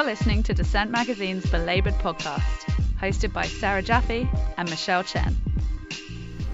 [0.00, 2.64] You're listening to Dissent Magazine's Belabored podcast,
[2.98, 4.26] hosted by Sarah Jaffe
[4.56, 5.36] and Michelle Chen.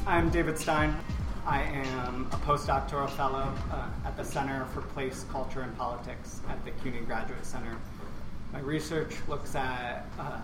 [0.04, 0.96] I'm David Stein.
[1.46, 6.64] I am a postdoctoral fellow uh, at the Center for Place, Culture, and Politics at
[6.64, 7.76] the CUNY Graduate Center.
[8.52, 10.40] My research looks at uh,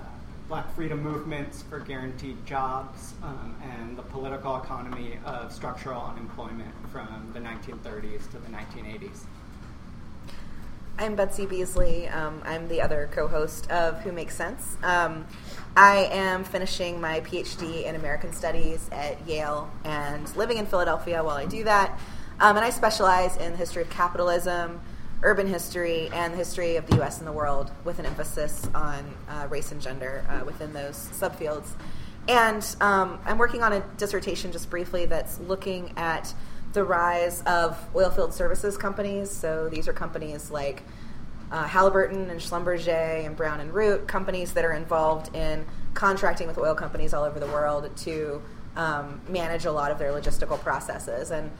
[0.46, 7.32] black freedom movements for guaranteed jobs um, and the political economy of structural unemployment from
[7.34, 9.24] the 1930s to the 1980s.
[10.98, 12.06] I'm Betsy Beasley.
[12.08, 14.76] Um, I'm the other co host of Who Makes Cents.
[14.82, 15.26] Um,
[15.74, 21.36] I am finishing my PhD in American Studies at Yale and living in Philadelphia while
[21.36, 21.98] I do that.
[22.40, 24.80] Um, and I specialize in the history of capitalism,
[25.22, 29.14] urban history, and the history of the US and the world with an emphasis on
[29.28, 31.68] uh, race and gender uh, within those subfields.
[32.28, 36.32] And um, I'm working on a dissertation just briefly that's looking at
[36.72, 39.30] the rise of oilfield services companies.
[39.30, 40.82] So these are companies like
[41.50, 46.56] uh, Halliburton and Schlumberger and Brown and Root, companies that are involved in contracting with
[46.58, 48.42] oil companies all over the world to
[48.76, 51.30] um, manage a lot of their logistical processes.
[51.30, 51.50] And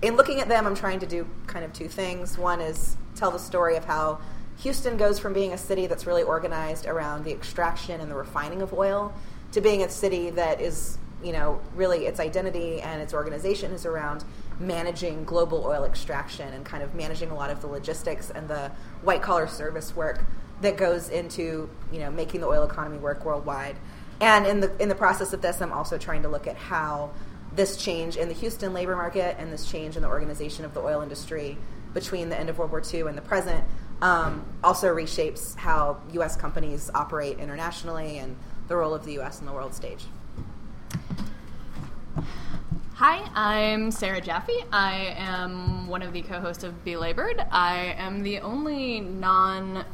[0.00, 2.38] in looking at them, I'm trying to do kind of two things.
[2.38, 4.20] One is tell the story of how
[4.58, 8.62] Houston goes from being a city that's really organized around the extraction and the refining
[8.62, 9.12] of oil
[9.52, 13.86] to being a city that is, you know, really its identity and its organization is
[13.86, 14.24] around
[14.60, 18.70] managing global oil extraction and kind of managing a lot of the logistics and the
[19.02, 20.24] white collar service work
[20.60, 23.76] that goes into you know making the oil economy work worldwide.
[24.20, 27.10] And in the in the process of this, I'm also trying to look at how
[27.54, 30.80] this change in the Houston labor market and this change in the organization of the
[30.80, 31.58] oil industry
[31.92, 33.62] between the end of World War II and the present
[34.00, 36.36] um, also reshapes how U.S.
[36.36, 38.36] companies operate internationally and
[38.68, 39.40] the role of the U.S.
[39.40, 40.04] in the world stage.
[43.04, 44.52] Hi, I'm Sarah Jaffe.
[44.72, 47.44] I am one of the co hosts of Belabored.
[47.50, 49.84] I am the only non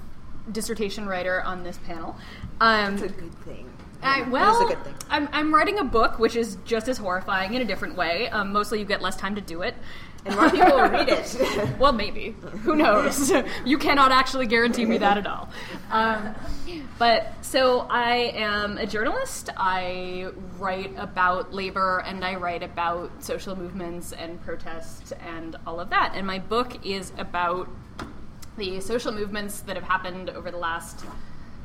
[0.53, 2.19] dissertation writer on this panel.
[2.60, 3.71] Um, That's a good thing.
[4.03, 4.77] I, well,
[5.09, 8.28] I'm, I'm writing a book, which is just as horrifying in a different way.
[8.28, 9.75] Um, mostly, you get less time to do it
[10.25, 11.39] and more people will read it.
[11.79, 12.34] well, maybe.
[12.62, 13.33] Who knows?
[13.65, 15.49] you cannot actually guarantee me that at all.
[15.91, 16.34] Um,
[16.99, 19.51] but so I am a journalist.
[19.57, 20.28] I
[20.59, 26.12] write about labor and I write about social movements and protests and all of that.
[26.15, 27.69] And my book is about
[28.57, 31.05] the social movements that have happened over the last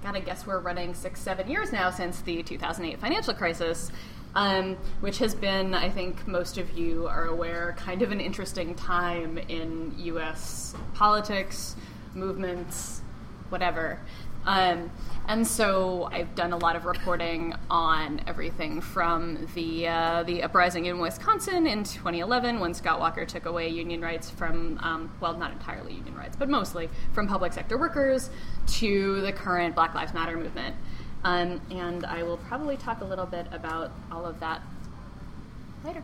[0.04, 3.90] God, I guess we're running six, seven years now since the 2008 financial crisis
[4.36, 8.76] um, which has been, I think most of you are aware, kind of an interesting
[8.76, 10.76] time in U.S.
[10.94, 11.76] politics,
[12.14, 13.02] movements,
[13.50, 14.00] whatever.
[14.46, 14.92] Um,
[15.28, 20.86] and so I've done a lot of reporting on everything from the uh, the uprising
[20.88, 25.54] in Wisconsin in 2011 when Scott Walker took away union rights from um, well not
[25.54, 28.30] entirely union rights but mostly from public sector workers
[28.68, 30.76] to the current Black Lives Matter movement.
[31.24, 34.62] Um, and I will probably talk a little bit about all of that
[35.86, 36.04] later.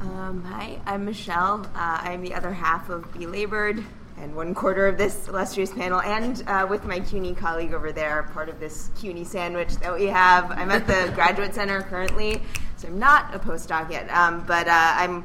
[0.00, 1.64] Um, hi, I'm Michelle.
[1.74, 3.82] Uh, I'm the other half of Belabored
[4.18, 8.24] and one quarter of this illustrious panel, and uh, with my CUNY colleague over there,
[8.34, 10.50] part of this CUNY sandwich that we have.
[10.50, 12.42] I'm at the Graduate Center currently,
[12.76, 15.24] so I'm not a postdoc yet, um, but uh, I'm.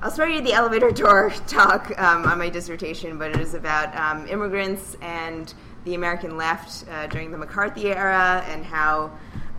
[0.00, 3.96] I'll spare you the elevator tour talk um, on my dissertation, but it is about
[3.96, 5.52] um, immigrants and
[5.88, 9.10] the American left uh, during the McCarthy era and how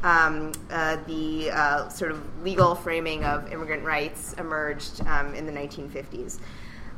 [0.04, 5.52] um, uh, the uh, sort of legal framing of immigrant rights emerged um, in the
[5.52, 6.40] 1950s.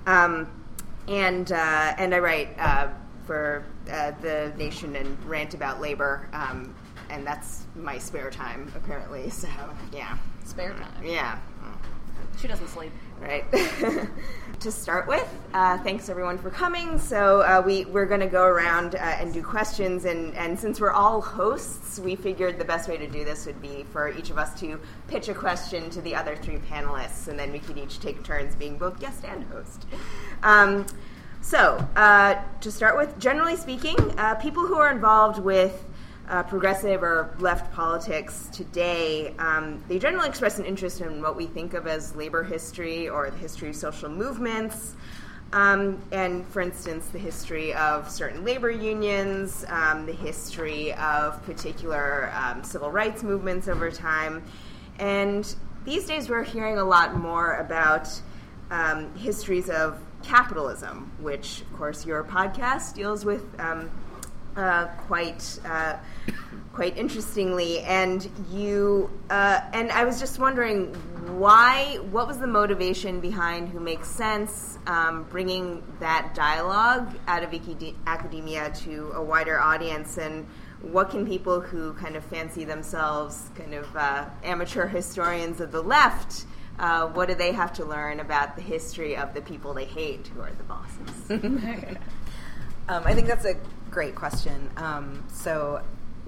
[0.06, 0.50] Um,
[1.08, 2.90] and, uh, and I write uh,
[3.26, 6.76] for uh, The Nation and rant about labor, um,
[7.10, 9.30] and that's my spare time, apparently.
[9.30, 9.48] So,
[9.94, 10.18] yeah.
[10.44, 11.04] Spare time?
[11.06, 11.40] Yeah.
[12.40, 12.92] She doesn't sleep.
[13.20, 13.46] Right.
[14.62, 17.00] to start with, uh, thanks everyone for coming.
[17.00, 20.80] So uh, we we're going to go around uh, and do questions, and and since
[20.80, 24.30] we're all hosts, we figured the best way to do this would be for each
[24.30, 27.78] of us to pitch a question to the other three panelists, and then we could
[27.78, 29.88] each take turns being both guest and host.
[30.44, 30.86] Um,
[31.42, 35.86] so uh, to start with, generally speaking, uh, people who are involved with
[36.32, 41.46] uh, progressive or left politics today, um, they generally express an interest in what we
[41.46, 44.96] think of as labor history or the history of social movements.
[45.52, 52.32] Um, and for instance, the history of certain labor unions, um, the history of particular
[52.34, 54.42] um, civil rights movements over time.
[55.00, 58.08] And these days we're hearing a lot more about
[58.70, 63.92] um, histories of capitalism, which, of course, your podcast deals with um,
[64.56, 65.98] uh, quite uh,
[66.74, 67.80] quite interestingly.
[67.80, 70.94] And you uh, and I was just wondering
[71.38, 71.98] why?
[72.12, 77.54] What was the motivation behind Who Makes Cents, um, bringing that dialogue out of
[78.08, 80.46] academia to a wider audience, and
[80.82, 85.82] what can people who kind of fancy themselves kind of uh, amateur historians of the
[85.82, 86.46] left?
[86.80, 90.28] Uh, what do they have to learn about the history of the people they hate,
[90.28, 91.30] who are the bosses?
[92.90, 93.56] um, I think that's a
[93.92, 94.70] great question.
[94.78, 95.84] Um, so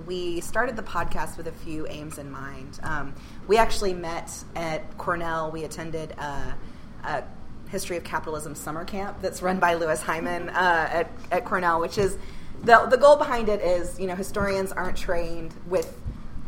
[0.05, 2.79] we started the podcast with a few aims in mind.
[2.83, 3.13] Um,
[3.47, 5.49] we actually met at Cornell.
[5.49, 6.55] We attended a,
[7.03, 7.23] a,
[7.69, 11.97] history of capitalism summer camp that's run by Louis Hyman uh, at, at Cornell, which
[11.97, 12.19] is
[12.63, 15.99] the, the goal behind it is you know historians aren't trained with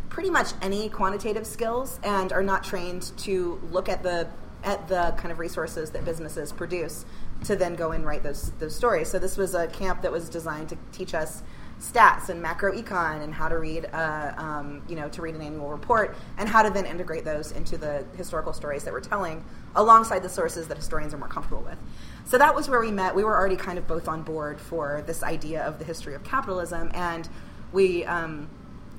[0.10, 4.28] pretty much any quantitative skills and are not trained to look at the
[4.64, 7.06] at the kind of resources that businesses produce
[7.44, 9.10] to then go and write those those stories.
[9.10, 11.44] So this was a camp that was designed to teach us
[11.80, 15.42] stats and macro econ and how to read, uh, um, you know, to read an
[15.42, 19.44] annual report and how to then integrate those into the historical stories that we're telling
[19.76, 21.78] alongside the sources that historians are more comfortable with.
[22.26, 23.14] So that was where we met.
[23.14, 26.24] We were already kind of both on board for this idea of the history of
[26.24, 27.28] capitalism, and
[27.72, 28.50] we um,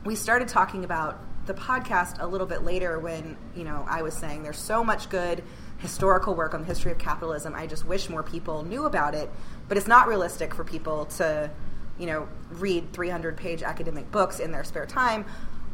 [0.04, 4.14] we started talking about the podcast a little bit later when you know I was
[4.14, 5.42] saying there's so much good
[5.78, 7.54] historical work on the history of capitalism.
[7.54, 9.30] I just wish more people knew about it,
[9.68, 11.50] but it's not realistic for people to
[11.98, 15.24] you know, read 300 page academic books in their spare time.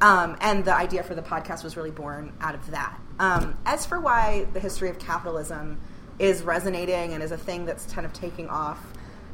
[0.01, 2.99] Um, and the idea for the podcast was really born out of that.
[3.19, 5.81] Um, as for why the history of capitalism
[6.19, 8.79] is resonating and is a thing that's kind of taking off,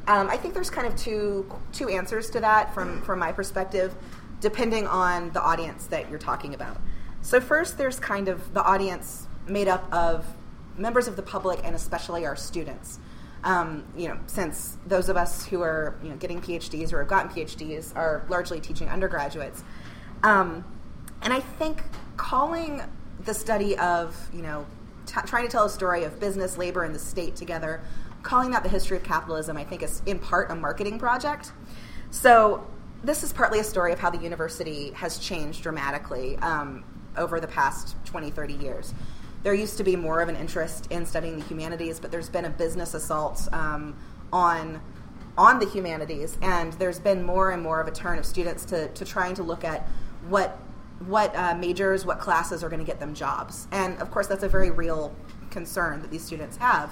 [0.07, 3.95] um, I think there's kind of two two answers to that from from my perspective,
[4.41, 6.77] depending on the audience that you're talking about.
[7.21, 10.25] So first, there's kind of the audience made up of
[10.79, 12.99] members of the public and especially our students.
[13.43, 17.07] Um, you know, since those of us who are you know getting PhDs or have
[17.07, 19.63] gotten PhDs are largely teaching undergraduates,
[20.23, 20.65] um,
[21.21, 21.83] and I think
[22.17, 22.81] calling
[23.23, 24.65] the study of you know
[25.05, 27.81] t- trying to tell a story of business, labor, and the state together,
[28.23, 31.53] calling that the history of capitalism, I think is in part a marketing project.
[32.11, 32.67] So
[33.03, 36.83] this is partly a story of how the university has changed dramatically um,
[37.15, 38.93] over the past 20, 30 years
[39.43, 42.45] there used to be more of an interest in studying the humanities, but there's been
[42.45, 43.95] a business assault um,
[44.31, 44.81] on
[45.37, 48.89] on the humanities, and there's been more and more of a turn of students to,
[48.89, 49.87] to trying to look at
[50.27, 50.59] what
[51.05, 54.43] what uh, majors, what classes are going to get them jobs, and of course that's
[54.43, 55.15] a very real
[55.49, 56.91] concern that these students have.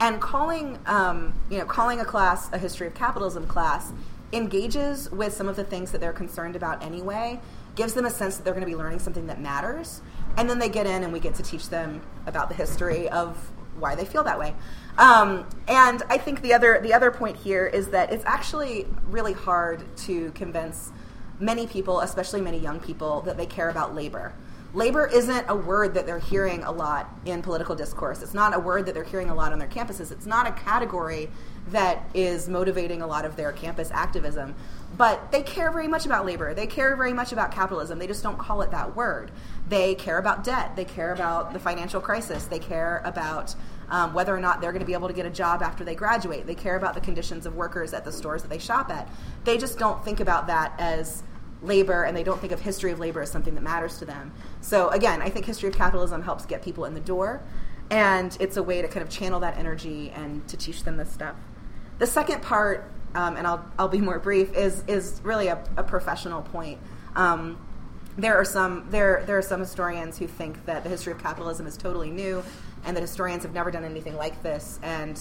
[0.00, 3.92] And calling um, you know calling a class a history of capitalism class
[4.32, 7.40] engages with some of the things that they're concerned about anyway,
[7.76, 10.02] gives them a sense that they're going to be learning something that matters
[10.36, 13.36] and then they get in and we get to teach them about the history of
[13.78, 14.54] why they feel that way.
[14.98, 19.34] Um, and I think the other the other point here is that it's actually really
[19.34, 20.90] hard to convince
[21.38, 24.32] many people, especially many young people, that they care about labor.
[24.74, 28.20] Labor isn't a word that they're hearing a lot in political discourse.
[28.20, 30.12] It's not a word that they're hearing a lot on their campuses.
[30.12, 31.30] It's not a category
[31.68, 34.54] that is motivating a lot of their campus activism.
[34.98, 36.52] But they care very much about labor.
[36.52, 37.98] They care very much about capitalism.
[37.98, 39.30] They just don't call it that word.
[39.68, 40.76] They care about debt.
[40.76, 42.44] They care about the financial crisis.
[42.44, 43.54] They care about
[43.88, 45.94] um, whether or not they're going to be able to get a job after they
[45.94, 46.46] graduate.
[46.46, 49.08] They care about the conditions of workers at the stores that they shop at.
[49.44, 51.22] They just don't think about that as
[51.62, 54.32] labor and they don't think of history of labor as something that matters to them.
[54.60, 57.42] So again, I think history of capitalism helps get people in the door
[57.90, 61.10] and it's a way to kind of channel that energy and to teach them this
[61.10, 61.36] stuff.
[61.98, 65.82] The second part um, and I'll, I'll be more brief, is, is really a, a
[65.82, 66.78] professional point.
[67.16, 67.58] Um,
[68.18, 71.66] there are some there there are some historians who think that the history of capitalism
[71.66, 72.42] is totally new,
[72.84, 74.78] and that historians have never done anything like this.
[74.82, 75.20] And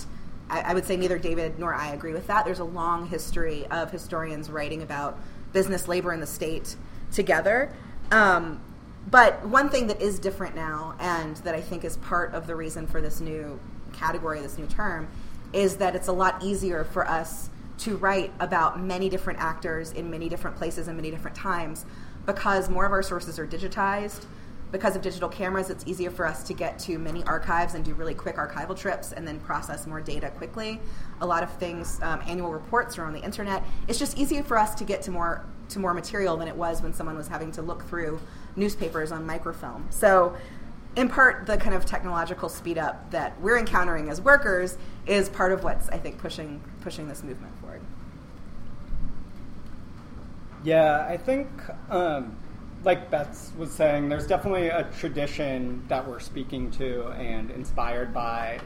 [0.50, 2.46] I, I, would say neither David nor I agree with that.
[2.46, 5.18] There's a long history of historians writing about
[5.54, 6.76] business, labor, and the state
[7.12, 7.74] together.
[8.12, 8.62] Um,
[9.10, 12.56] but one thing that is different now, and that I think is part of the
[12.56, 13.60] reason for this new
[13.94, 15.08] category, this new term,
[15.54, 17.50] is that it's a lot easier for us
[17.80, 21.86] to write about many different actors in many different places and many different times
[22.26, 24.26] because more of our sources are digitized.
[24.72, 27.94] Because of digital cameras, it's easier for us to get to many archives and do
[27.94, 30.82] really quick archival trips and then process more data quickly.
[31.22, 33.64] A lot of things, um, annual reports are on the internet.
[33.88, 36.82] It's just easier for us to get to more to more material than it was
[36.82, 38.20] when someone was having to look through
[38.56, 39.88] newspapers on microfilm.
[39.90, 40.36] So
[40.96, 45.52] in part, the kind of technological speed up that we're encountering as workers is part
[45.52, 47.54] of what's, I think, pushing pushing this movement
[50.66, 51.48] Yeah, I think,
[51.92, 52.36] um,
[52.84, 58.60] like Beth was saying, there's definitely a tradition that we're speaking to and inspired by.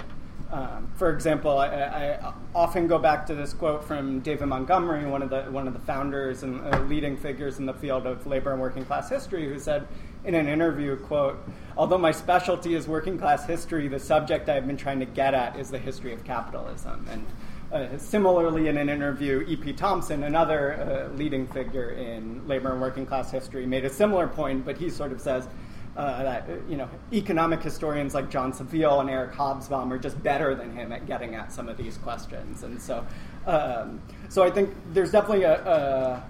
[0.49, 5.21] Um, for example, I, I, often go back to this quote from David Montgomery, one
[5.21, 8.53] of the one of the founders and uh, leading figures in the field of labor
[8.53, 9.85] and working class history, who said,
[10.23, 11.37] in an interview, quote,
[11.77, 15.59] although my specialty is working class history, the subject I've been trying to get at
[15.59, 17.05] is the history of capitalism.
[17.11, 17.27] And
[17.71, 19.73] uh, similarly, in an interview, E.P.
[19.73, 24.65] Thompson, another uh, leading figure in labor and working class history, made a similar point,
[24.65, 25.47] but he sort of says
[25.95, 30.55] uh, that you know economic historians like John Saville and Eric Hobsbawm are just better
[30.55, 32.63] than him at getting at some of these questions.
[32.63, 33.05] And so,
[33.45, 36.23] um, so I think there's definitely a, a,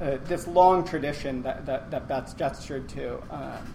[0.00, 3.22] a this long tradition that, that, that Beth's gestured to.
[3.30, 3.74] Um,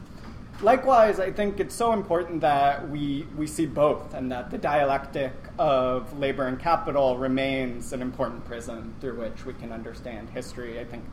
[0.64, 5.34] likewise, I think it's so important that we, we see both and that the dialectic
[5.60, 10.80] of labor and capital remains an important prism through which we can understand history.
[10.80, 11.04] I think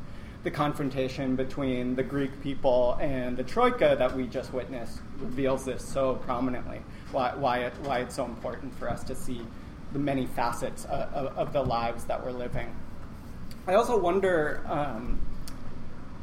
[0.44, 5.84] the confrontation between the Greek people and the Troika that we just witnessed reveals this
[5.84, 6.80] so prominently,
[7.12, 9.42] why, why, it, why it's so important for us to see
[9.92, 12.74] the many facets of, of, of the lives that we're living.
[13.66, 14.62] I also wonder.
[14.66, 15.20] Um,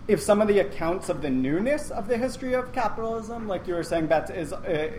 [0.07, 3.73] if some of the accounts of the newness of the history of capitalism, like you
[3.73, 4.91] were saying, Beth, is uh,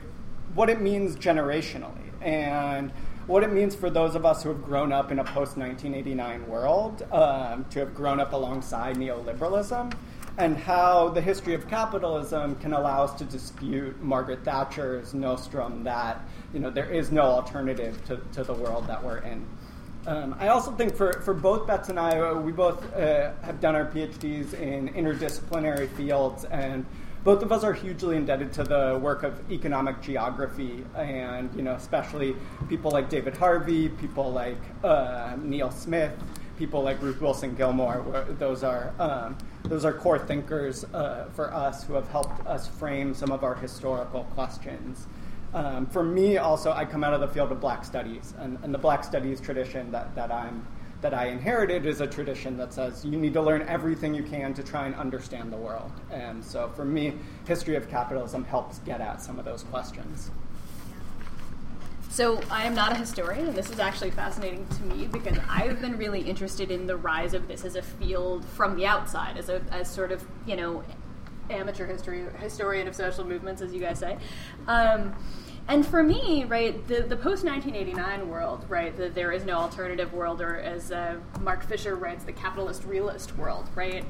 [0.54, 2.92] what it means generationally and
[3.26, 6.46] what it means for those of us who have grown up in a post 1989
[6.46, 9.92] world, um, to have grown up alongside neoliberalism,
[10.38, 16.22] and how the history of capitalism can allow us to dispute Margaret Thatcher's nostrum that
[16.54, 19.46] you know there is no alternative to, to the world that we're in.
[20.08, 23.60] Um, I also think for, for both Bets and I, uh, we both uh, have
[23.60, 26.86] done our PhDs in interdisciplinary fields, and
[27.24, 31.74] both of us are hugely indebted to the work of economic geography, and you know,
[31.74, 32.34] especially
[32.70, 36.14] people like David Harvey, people like uh, Neil Smith,
[36.56, 38.24] people like Ruth Wilson Gilmore.
[38.38, 43.12] Those are um, those are core thinkers uh, for us who have helped us frame
[43.12, 45.06] some of our historical questions.
[45.54, 48.72] Um, for me, also, I come out of the field of Black Studies, and, and
[48.72, 50.66] the Black Studies tradition that, that I'm
[51.00, 54.52] that I inherited is a tradition that says you need to learn everything you can
[54.54, 55.92] to try and understand the world.
[56.10, 57.14] And so, for me,
[57.46, 60.32] history of capitalism helps get at some of those questions.
[62.10, 65.80] So I am not a historian, and this is actually fascinating to me because I've
[65.80, 69.48] been really interested in the rise of this as a field from the outside, as
[69.48, 70.82] a as sort of you know
[71.50, 74.18] amateur history historian of social movements, as you guys say.
[74.66, 75.14] Um,
[75.68, 80.14] and for me, right, the, the post 1989 world, right, the there is no alternative
[80.14, 84.04] world, or as uh, Mark Fisher writes, the capitalist realist world, right.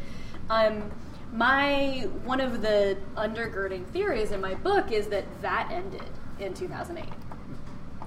[0.50, 0.90] Um,
[1.32, 7.12] my one of the undergirding theories in my book is that that ended in 2008,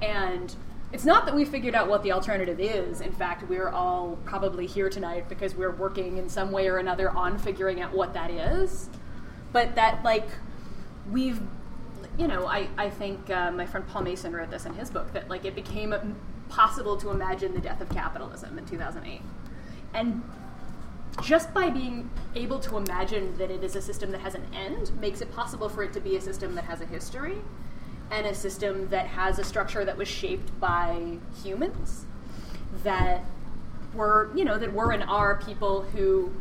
[0.02, 0.56] and
[0.94, 3.02] it's not that we figured out what the alternative is.
[3.02, 7.10] In fact, we're all probably here tonight because we're working in some way or another
[7.10, 8.90] on figuring out what that is
[9.51, 10.27] but that like
[11.12, 11.41] we've
[12.17, 15.13] you know i, I think uh, my friend paul mason wrote this in his book
[15.13, 15.93] that like it became
[16.50, 19.22] possible to imagine the death of capitalism in 2008
[19.93, 20.22] and
[21.22, 24.98] just by being able to imagine that it is a system that has an end
[25.00, 27.38] makes it possible for it to be a system that has a history
[28.12, 32.05] and a system that has a structure that was shaped by humans
[32.84, 33.24] that
[33.93, 36.31] were you know that were and are people who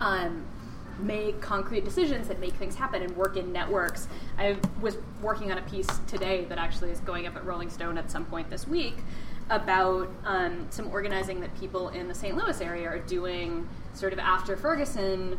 [0.00, 0.44] um,
[1.02, 4.08] make concrete decisions and make things happen and work in networks.
[4.38, 7.98] I was working on a piece today that actually is going up at Rolling Stone
[7.98, 8.98] at some point this week
[9.50, 12.36] about um, some organizing that people in the St.
[12.36, 15.38] Louis area are doing sort of after Ferguson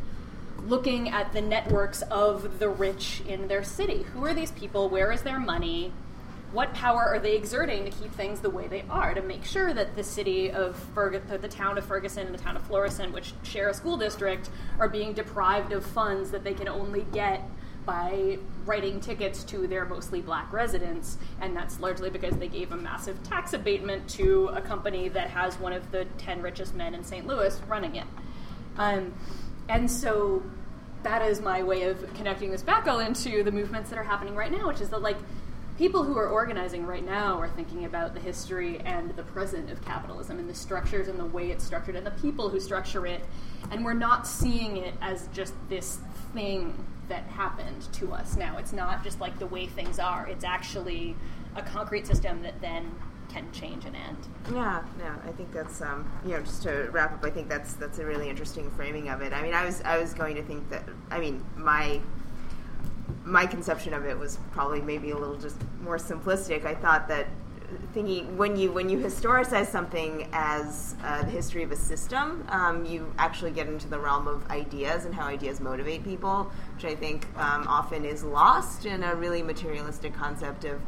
[0.68, 4.03] looking at the networks of the rich in their city.
[4.13, 4.89] Who are these people?
[4.89, 5.91] Where is their money?
[6.51, 9.74] What power are they exerting to keep things the way they are to make sure
[9.74, 13.34] that the city of Ferguson, the town of Ferguson and the town of Florissant, which
[13.43, 17.41] share a school district, are being deprived of funds that they can only get
[17.86, 22.75] by writing tickets to their mostly black residents, and that's largely because they gave a
[22.75, 27.03] massive tax abatement to a company that has one of the 10 richest men in
[27.03, 27.25] St.
[27.25, 28.05] Louis running it.
[28.77, 29.13] Um,
[29.67, 30.43] and so
[31.03, 34.36] that is my way of connecting this back all into the movements that are happening
[34.36, 35.17] right now, which is that, like,
[35.78, 39.82] people who are organizing right now are thinking about the history and the present of
[39.84, 43.24] capitalism and the structures and the way it's structured and the people who structure it.
[43.72, 46.00] And we're not seeing it as just this
[46.34, 48.58] thing that happened to us now.
[48.58, 51.16] It's not just like the way things are, it's actually
[51.56, 52.92] a concrete system that then
[53.30, 54.18] can change and end.
[54.51, 57.24] Yeah, yeah, I think that's um, you know just to wrap up.
[57.24, 59.34] I think that's that's a really interesting framing of it.
[59.34, 62.01] I mean, I was I was going to think that I mean my
[63.24, 66.65] my conception of it was probably maybe a little just more simplistic.
[66.65, 67.27] I thought that
[67.94, 72.86] thinking when you when you historicize something as uh, the history of a system, um,
[72.86, 76.96] you actually get into the realm of ideas and how ideas motivate people, which I
[76.96, 80.82] think um, often is lost in a really materialistic concept of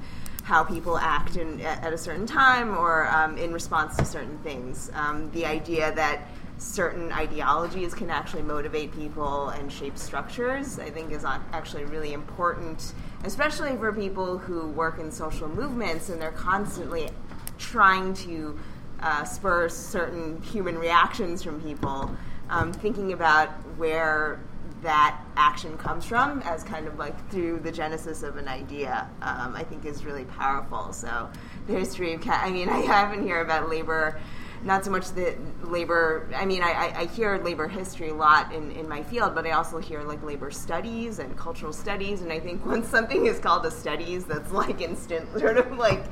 [0.44, 4.92] how people act in, at, a certain time or um, in response to certain things.
[4.94, 6.27] Um, the idea that
[6.63, 12.93] certain ideologies can actually motivate people and shape structures, I think is actually really important,
[13.25, 17.10] especially for people who work in social movements and they're constantly
[17.58, 18.58] trying to
[19.01, 22.15] uh, spur certain human reactions from people.
[22.50, 24.39] Um, thinking about where
[24.82, 29.55] that action comes from as kind of like through the genesis of an idea, um,
[29.55, 30.93] I think is really powerful.
[30.93, 31.29] So
[31.67, 34.20] the history of, I mean, I often hear about labor
[34.63, 36.29] not so much the labor.
[36.36, 39.51] I mean, I, I hear labor history a lot in, in my field, but I
[39.51, 42.22] also hear like labor studies and cultural studies.
[42.22, 46.03] And I think when something is called a studies, that's like instant, sort of like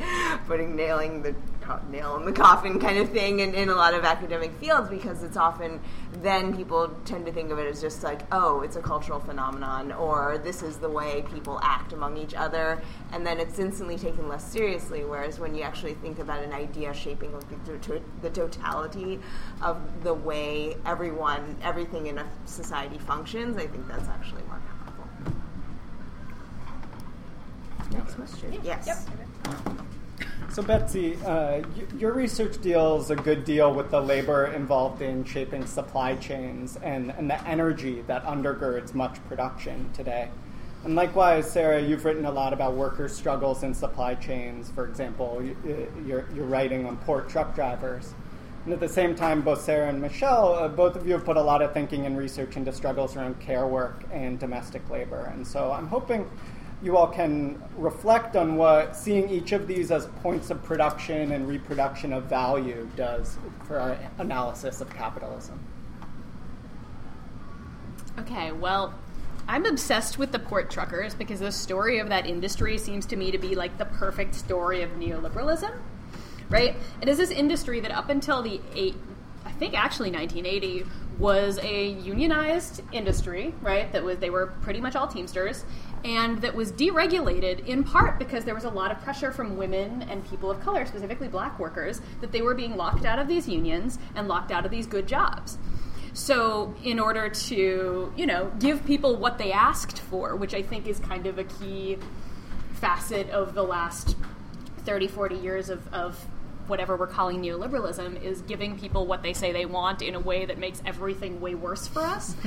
[0.47, 1.35] putting nailing the
[1.89, 5.23] nail in the coffin kind of thing in, in a lot of academic fields because
[5.23, 5.79] it's often
[6.21, 9.91] then people tend to think of it as just like, oh, it's a cultural phenomenon
[9.93, 12.81] or this is the way people act among each other.
[13.11, 15.03] And then it's instantly taken less seriously.
[15.03, 19.19] Whereas when you actually think about an idea shaping the, the totality
[19.61, 25.07] of the way everyone, everything in a society functions, I think that's actually more powerful.
[27.91, 28.59] Next question.
[28.63, 28.87] Yes.
[28.87, 29.85] Yep.
[30.51, 31.61] So, Betsy, uh,
[31.97, 37.11] your research deals a good deal with the labor involved in shaping supply chains and,
[37.11, 40.27] and the energy that undergirds much production today.
[40.83, 44.69] And likewise, Sarah, you've written a lot about workers' struggles in supply chains.
[44.69, 45.41] For example,
[46.05, 48.13] you're, you're writing on port truck drivers.
[48.65, 51.37] And at the same time, both Sarah and Michelle, uh, both of you have put
[51.37, 55.31] a lot of thinking and research into struggles around care work and domestic labor.
[55.33, 56.29] And so I'm hoping
[56.83, 61.47] you all can reflect on what seeing each of these as points of production and
[61.47, 65.59] reproduction of value does for our analysis of capitalism.
[68.19, 68.93] Okay, well,
[69.47, 73.31] I'm obsessed with the port truckers because the story of that industry seems to me
[73.31, 75.71] to be like the perfect story of neoliberalism
[76.51, 76.75] right?
[77.01, 78.95] It is this industry that up until the eight,
[79.45, 80.85] I think actually 1980
[81.17, 83.91] was a unionized industry, right?
[83.91, 85.65] That was they were pretty much all Teamsters,
[86.03, 90.03] and that was deregulated in part because there was a lot of pressure from women
[90.03, 93.47] and people of color, specifically black workers, that they were being locked out of these
[93.47, 95.57] unions and locked out of these good jobs.
[96.13, 100.87] So, in order to, you know, give people what they asked for, which I think
[100.87, 101.97] is kind of a key
[102.73, 104.17] facet of the last
[104.79, 106.25] 30, 40 years of, of
[106.71, 110.45] whatever we're calling neoliberalism is giving people what they say they want in a way
[110.45, 112.35] that makes everything way worse for us.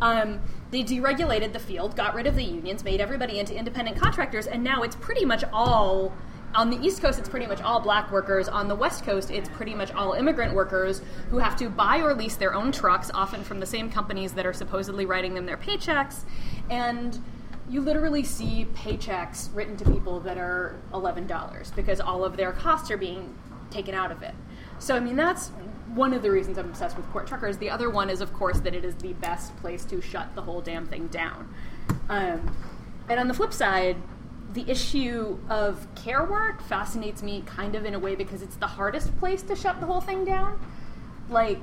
[0.00, 0.40] Um,
[0.72, 4.62] they deregulated the field, got rid of the unions, made everybody into independent contractors, and
[4.62, 6.12] now it's pretty much all.
[6.54, 8.48] On the East Coast, it's pretty much all black workers.
[8.48, 12.14] On the West Coast, it's pretty much all immigrant workers who have to buy or
[12.14, 15.56] lease their own trucks, often from the same companies that are supposedly writing them their
[15.56, 16.24] paychecks.
[16.68, 17.18] And
[17.68, 22.90] you literally see paychecks written to people that are $11 because all of their costs
[22.90, 23.34] are being
[23.72, 24.34] taken out of it.
[24.78, 25.48] So, I mean, that's
[25.94, 27.58] one of the reasons I'm obsessed with port truckers.
[27.58, 30.42] The other one is, of course, that it is the best place to shut the
[30.42, 31.52] whole damn thing down.
[32.08, 32.56] Um,
[33.08, 33.96] and on the flip side,
[34.52, 38.66] the issue of care work fascinates me kind of in a way because it's the
[38.66, 40.60] hardest place to shut the whole thing down.
[41.30, 41.62] Like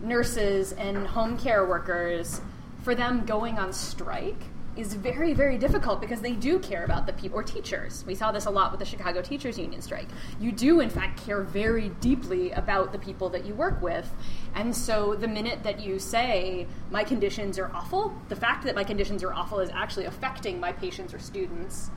[0.00, 2.40] nurses and home care workers,
[2.82, 4.42] for them going on strike
[4.76, 8.04] is very, very difficult because they do care about the people, or teachers.
[8.06, 10.08] We saw this a lot with the Chicago Teachers Union strike.
[10.40, 14.10] You do, in fact, care very deeply about the people that you work with.
[14.54, 18.84] And so the minute that you say, my conditions are awful, the fact that my
[18.84, 21.90] conditions are awful is actually affecting my patients or students.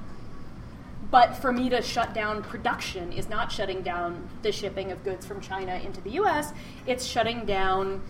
[1.09, 5.25] But for me to shut down production is not shutting down the shipping of goods
[5.25, 6.51] from China into the US,
[6.85, 8.01] it's shutting down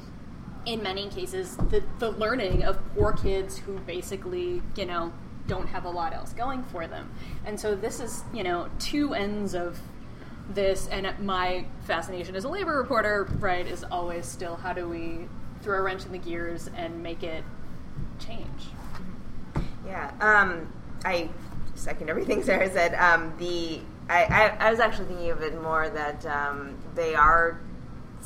[0.67, 5.11] in many cases the, the learning of poor kids who basically you know
[5.47, 7.09] don't have a lot else going for them.
[7.45, 9.79] And so this is you know two ends of
[10.49, 15.27] this and my fascination as a labor reporter right is always still how do we
[15.61, 17.43] throw a wrench in the gears and make it
[18.19, 18.69] change?
[19.85, 20.71] Yeah um,
[21.03, 21.29] i
[21.75, 22.93] second everything sarah said.
[22.95, 27.59] Um, the I, I, I, was actually thinking of it more that um, they are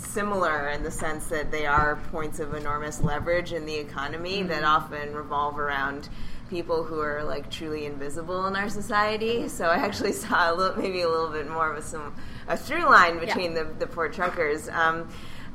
[0.01, 4.49] similar in the sense that they are points of enormous leverage in the economy mm-hmm.
[4.49, 6.09] that often revolve around
[6.49, 9.47] people who are like truly invisible in our society.
[9.47, 12.13] So I actually saw a little, maybe a little bit more of a, some,
[12.47, 13.63] a through line between yeah.
[13.63, 14.67] the, the poor truckers.
[14.69, 15.09] Um,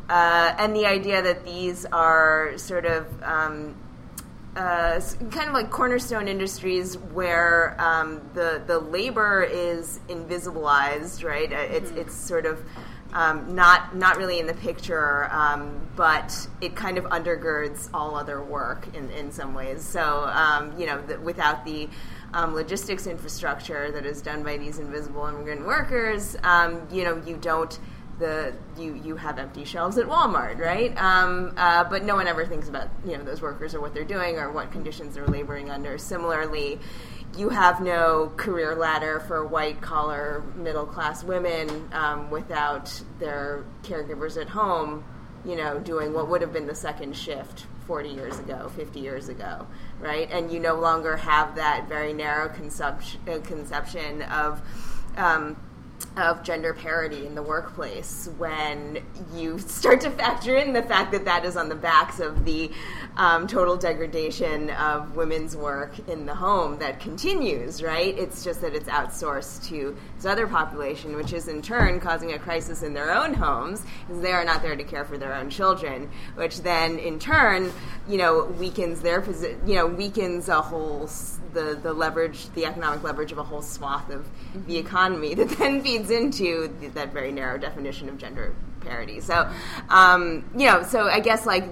[0.08, 3.74] uh, and the idea that these are sort of um,
[4.56, 11.52] uh, kind of like cornerstone industries where um, the the labor is invisibilized, right?
[11.52, 11.98] Uh, it's mm-hmm.
[11.98, 12.64] it's sort of
[13.12, 18.42] um, not not really in the picture, um, but it kind of undergirds all other
[18.42, 19.82] work in, in some ways.
[19.82, 21.88] So um, you know, the, without the
[22.34, 27.36] um, logistics infrastructure that is done by these invisible immigrant workers, um, you know, you
[27.36, 27.78] don't
[28.18, 30.96] the you you have empty shelves at Walmart, right?
[30.96, 34.04] Um, uh, but no one ever thinks about you know those workers or what they're
[34.04, 35.98] doing or what conditions they're laboring under.
[35.98, 36.78] Similarly,
[37.36, 44.40] you have no career ladder for white collar middle class women um, without their caregivers
[44.40, 45.04] at home,
[45.44, 49.28] you know, doing what would have been the second shift 40 years ago, 50 years
[49.28, 49.66] ago,
[50.00, 50.28] right?
[50.30, 54.60] And you no longer have that very narrow conception, uh, conception of.
[55.16, 55.56] Um,
[56.16, 59.02] of gender parity in the workplace when
[59.34, 62.70] you start to factor in the fact that that is on the backs of the
[63.16, 68.16] um, total degradation of women's work in the home that continues, right?
[68.18, 72.38] It's just that it's outsourced to this other population, which is in turn causing a
[72.38, 75.50] crisis in their own homes because they are not there to care for their own
[75.50, 77.72] children, which then in turn,
[78.08, 81.08] you know, weakens their position, you know, weakens a whole
[81.56, 84.66] the, the leverage, the economic leverage of a whole swath of mm-hmm.
[84.66, 89.20] the economy that then feeds into the, that very narrow definition of gender parity.
[89.20, 89.48] So,
[89.88, 91.64] um, you know, so I guess like,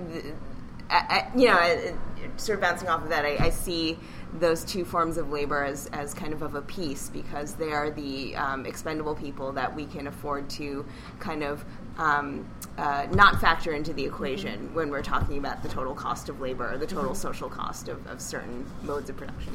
[0.88, 1.96] I, I, you know,
[2.36, 3.98] sort of bouncing off of that, I, I, see
[4.38, 7.90] those two forms of labor as, as kind of of a piece because they are
[7.90, 10.84] the um, expendable people that we can afford to
[11.18, 11.64] kind of
[11.98, 12.48] um,
[12.78, 14.74] uh, not factor into the equation mm-hmm.
[14.74, 17.14] when we're talking about the total cost of labor or the total mm-hmm.
[17.14, 19.52] social cost of, of certain modes of production.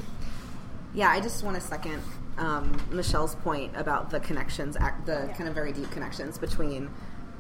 [0.93, 2.01] Yeah, I just want to second
[2.39, 4.75] um, Michelle's point about the connections,
[5.06, 5.34] the yeah.
[5.34, 6.89] kind of very deep connections between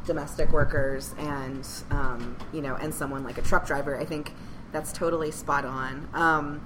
[0.05, 3.97] domestic workers and um, you know, and someone like a truck driver.
[3.97, 4.33] I think
[4.71, 6.07] that's totally spot on.
[6.13, 6.63] Um,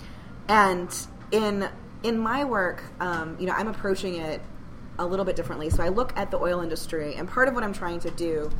[0.48, 0.94] and
[1.32, 1.70] in
[2.04, 4.42] in my work, um, you know, I'm approaching it
[5.00, 5.70] a little bit differently.
[5.70, 8.52] So I look at the oil industry, and part of what I'm trying to do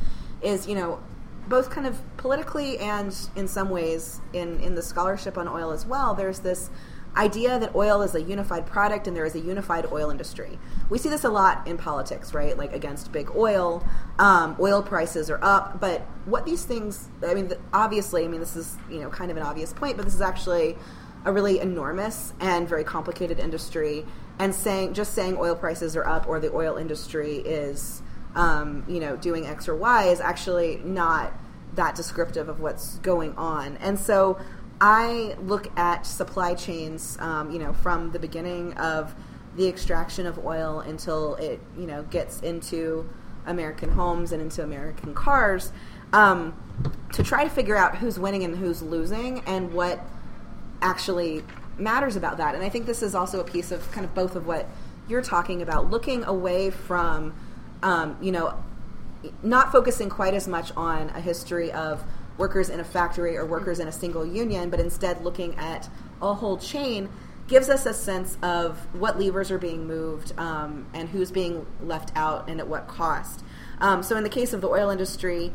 [0.42, 1.00] is, you know,
[1.48, 5.84] both kind of politically and in some ways in, in the scholarship on oil as
[5.84, 6.70] well, there's this
[7.16, 10.58] idea that oil is a unified product and there is a unified oil industry.
[10.90, 12.56] We see this a lot in politics, right?
[12.56, 13.86] Like against big oil,
[14.18, 15.80] um, oil prices are up.
[15.80, 19.36] But what these things, I mean, obviously, I mean, this is you know kind of
[19.36, 20.76] an obvious point, but this is actually
[21.24, 24.04] a really enormous and very complicated industry.
[24.38, 28.02] And saying just saying oil prices are up or the oil industry is
[28.34, 31.32] um, you know, doing X or Y is actually not
[31.74, 33.76] that descriptive of what's going on.
[33.78, 34.38] And so
[34.84, 39.14] I look at supply chains, um, you know, from the beginning of
[39.56, 43.08] the extraction of oil until it, you know, gets into
[43.46, 45.72] American homes and into American cars,
[46.12, 46.54] um,
[47.14, 50.00] to try to figure out who's winning and who's losing and what
[50.82, 51.42] actually
[51.78, 52.54] matters about that.
[52.54, 54.68] And I think this is also a piece of kind of both of what
[55.08, 57.32] you're talking about, looking away from
[57.82, 58.62] um, you know,
[59.42, 62.04] not focusing quite as much on a history of
[62.38, 65.88] workers in a factory or workers in a single union, but instead looking at
[66.20, 67.08] a whole chain
[67.46, 72.10] gives us a sense of what levers are being moved um, and who's being left
[72.16, 73.44] out and at what cost.
[73.80, 75.52] Um, so, in the case of the oil industry,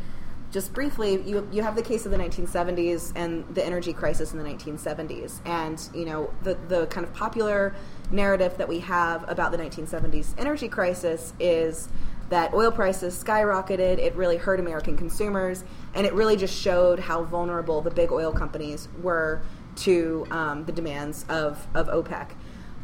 [0.51, 4.39] just briefly, you, you have the case of the 1970s and the energy crisis in
[4.39, 5.39] the 1970s.
[5.45, 7.75] And, you know, the, the kind of popular
[8.11, 11.87] narrative that we have about the 1970s energy crisis is
[12.29, 13.97] that oil prices skyrocketed.
[13.97, 15.63] It really hurt American consumers,
[15.93, 19.41] and it really just showed how vulnerable the big oil companies were
[19.77, 22.31] to um, the demands of, of OPEC.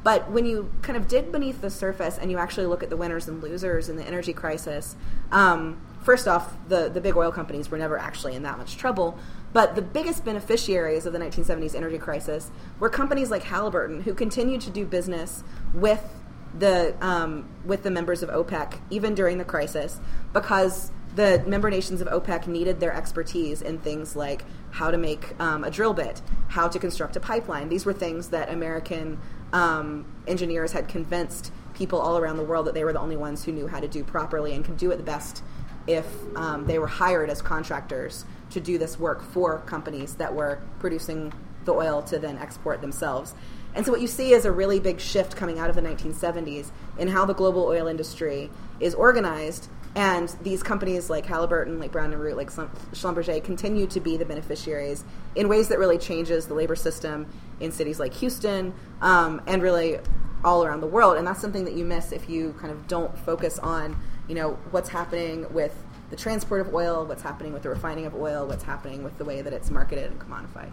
[0.04, 2.98] But when you kind of dig beneath the surface and you actually look at the
[2.98, 4.96] winners and losers in the energy crisis,
[5.32, 9.18] um, first off, the, the big oil companies were never actually in that much trouble.
[9.52, 14.62] But the biggest beneficiaries of the 1970s energy crisis were companies like Halliburton, who continued
[14.62, 16.04] to do business with
[16.58, 20.00] the um, with the members of OPEC even during the crisis
[20.34, 25.40] because the member nations of OPEC needed their expertise in things like how to make
[25.40, 27.70] um, a drill bit, how to construct a pipeline.
[27.70, 29.18] These were things that American
[29.54, 33.44] um, engineers had convinced people all around the world that they were the only ones
[33.46, 35.42] who knew how to do properly and could do it the best
[35.88, 40.60] if um, they were hired as contractors to do this work for companies that were
[40.80, 41.32] producing
[41.64, 43.34] the oil to then export themselves.
[43.76, 46.72] And so what you see is a really big shift coming out of the 1970s
[46.98, 49.68] in how the global oil industry is organized.
[49.96, 54.26] And these companies like Halliburton, like Brown and Root, like Schlumberger continue to be the
[54.26, 55.04] beneficiaries
[55.36, 57.28] in ways that really changes the labor system
[57.60, 60.00] in cities like Houston um, and really
[60.44, 61.18] all around the world.
[61.18, 64.60] And that's something that you miss if you kind of don't focus on, you know,
[64.72, 65.76] what's happening with
[66.10, 69.26] the transport of oil, what's happening with the refining of oil, what's happening with the
[69.26, 70.72] way that it's marketed and commodified.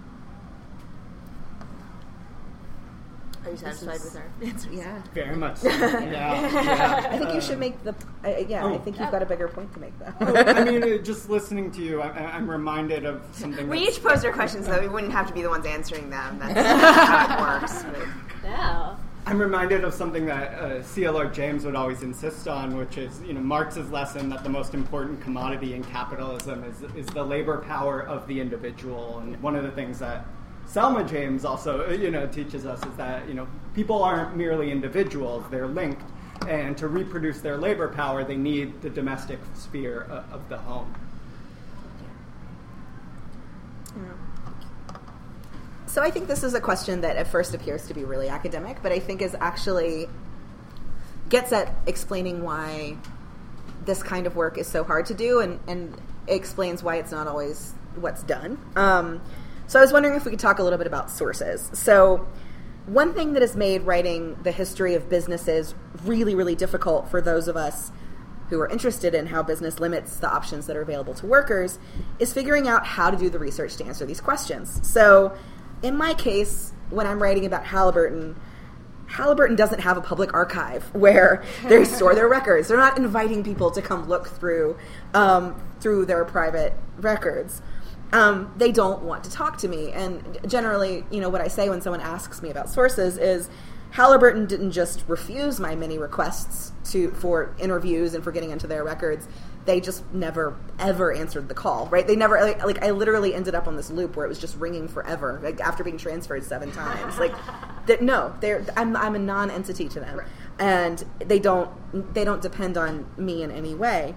[3.45, 4.73] Are you satisfied is, with our answers?
[4.73, 5.03] Yeah.
[5.15, 5.59] Very much.
[5.59, 5.69] So.
[5.69, 7.09] yeah, yeah.
[7.11, 7.95] I think you should make the.
[8.25, 10.13] Uh, yeah, oh, I think you've got a bigger point to make, though.
[10.21, 13.69] oh, I mean, uh, just listening to you, I, am reminded of something.
[13.69, 14.81] We each posed our questions, though.
[14.81, 16.39] We wouldn't have to be the ones answering them.
[16.39, 17.83] That's how it works.
[17.83, 18.09] But.
[18.45, 18.97] Yeah.
[19.25, 21.27] I I'm reminded of something that uh, C.L.R.
[21.27, 25.21] James would always insist on, which is you know Marx's lesson that the most important
[25.21, 29.19] commodity in capitalism is is the labor power of the individual.
[29.19, 30.27] And one of the things that
[30.73, 35.45] Selma James also you know teaches us is that you know people aren't merely individuals;
[35.51, 36.03] they're linked,
[36.49, 40.95] and to reproduce their labor power, they need the domestic sphere of, the home.
[45.85, 48.79] So I think this is a question that at first appears to be really academic,
[48.83, 50.09] but I think is actually
[51.29, 52.97] gets at explaining why
[53.85, 57.29] this kind of work is so hard to do and, and explains why it's not
[57.29, 58.59] always what's done.
[58.75, 59.21] Um,
[59.73, 61.71] so I was wondering if we could talk a little bit about sources.
[61.73, 62.29] So
[62.85, 67.49] one thing that has made writing the history of businesses really, really difficult for those
[67.49, 67.91] of us
[68.51, 71.79] who are interested in how business limits the options that are available to workers
[72.19, 74.79] is figuring out how to do the research to answer these questions.
[74.87, 75.35] So
[75.83, 78.39] in my case, when I'm writing about Halliburton,
[79.07, 82.69] Halliburton doesn't have a public archive where they store their records.
[82.69, 84.77] They're not inviting people to come look through
[85.15, 87.63] um, through their private records.
[88.13, 89.91] Um, they don't want to talk to me.
[89.93, 93.49] And generally, you know, what I say when someone asks me about sources is
[93.93, 98.85] Halliburton didn't just refuse my many requests to for interviews and for getting into their
[98.85, 99.29] records.
[99.65, 102.07] They just never ever answered the call right?
[102.07, 104.57] They never like, like, i literally ended up on this loop where it was just
[104.57, 107.19] ringing forever like after being transferred seven times.
[107.19, 107.33] Like
[107.87, 110.19] that no they're I'm, I'm a non-entity to them.
[110.19, 110.29] Right.
[110.59, 111.71] and they don't
[112.13, 114.15] they don't depend on me in any way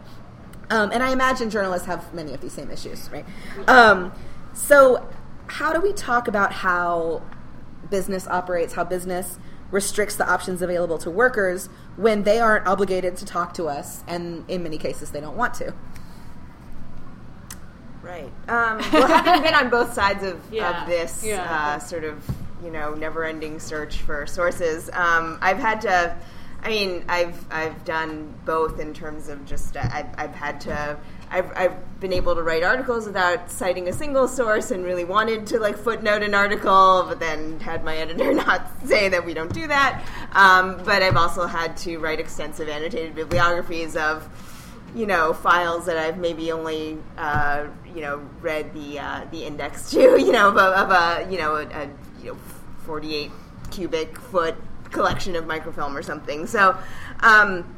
[0.69, 3.25] um, and i imagine journalists have many of these same issues right
[3.67, 4.11] um,
[4.53, 5.07] so
[5.47, 7.21] how do we talk about how
[7.89, 9.37] business operates how business
[9.71, 14.49] restricts the options available to workers when they aren't obligated to talk to us, and
[14.49, 15.73] in many cases they don't want to.
[18.01, 18.31] Right.
[18.47, 20.83] Um, well, having been on both sides of, yeah.
[20.83, 21.75] of this yeah.
[21.75, 22.23] uh, sort of
[22.63, 26.15] you know never-ending search for sources, um, I've had to.
[26.65, 30.97] I mean, I've I've done both in terms of just uh, I've, I've had to
[31.29, 35.45] I've, I've been able to write articles without citing a single source and really wanted
[35.47, 39.53] to like footnote an article, but then had my editor not say that we don't
[39.53, 40.03] do that.
[40.31, 44.27] Um, but I've also had to write extensive annotated bibliographies of,
[44.95, 49.89] you know, files that I've maybe only, uh, you know, read the uh, the index
[49.91, 51.89] to, you know, of a, of a you know, a, a
[52.23, 52.37] you know,
[52.85, 53.29] 48
[53.69, 54.55] cubic foot
[54.91, 56.47] collection of microfilm or something.
[56.47, 56.77] So.
[57.21, 57.75] Um,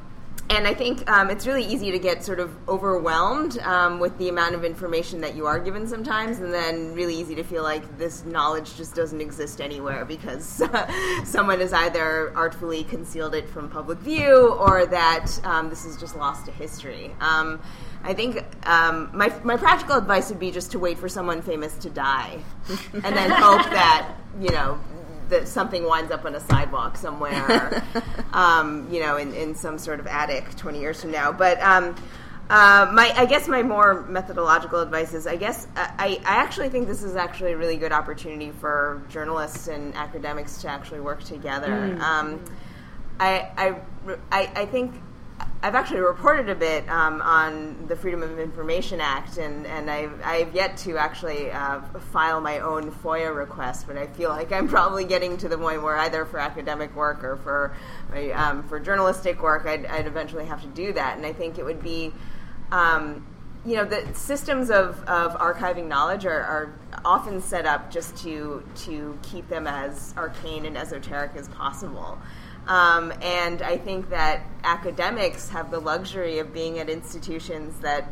[0.50, 4.30] and I think um, it's really easy to get sort of overwhelmed um, with the
[4.30, 7.98] amount of information that you are given sometimes, and then really easy to feel like
[7.98, 10.64] this knowledge just doesn't exist anywhere because
[11.26, 16.16] someone has either artfully concealed it from public view or that um, this is just
[16.16, 17.14] lost to history.
[17.20, 17.62] Um,
[18.04, 21.76] I think um, my, my practical advice would be just to wait for someone famous
[21.80, 22.40] to die
[22.94, 24.80] and then hope that, you know,
[25.30, 27.84] that something winds up on a sidewalk somewhere,
[28.34, 31.32] um, you know, in, in some sort of attic 20 years from now.
[31.32, 31.96] But um,
[32.50, 36.70] uh, my, I guess my more methodological advice is, I guess uh, I, I actually
[36.70, 41.24] think this is actually a really good opportunity for journalists and academics to actually work
[41.24, 41.70] together.
[41.70, 42.00] Mm.
[42.00, 42.46] Um,
[43.20, 43.76] I, I,
[44.32, 44.94] I, I think
[45.64, 50.22] I've actually reported a bit um, on the Freedom of Information Act, and, and I've,
[50.24, 54.68] I've yet to actually uh, file my own FOIA request, but I feel like I'm
[54.68, 57.76] probably getting to the point where either for academic work or for
[58.34, 61.18] um, for journalistic work, I'd, I'd, eventually have to do that.
[61.18, 62.14] And I think it would be,
[62.72, 63.26] um,
[63.66, 68.64] you know, the systems of, of archiving knowledge are, are often set up just to
[68.76, 72.20] to keep them as arcane and esoteric as possible.
[72.68, 78.12] Um, and I think that academics have the luxury of being at institutions that,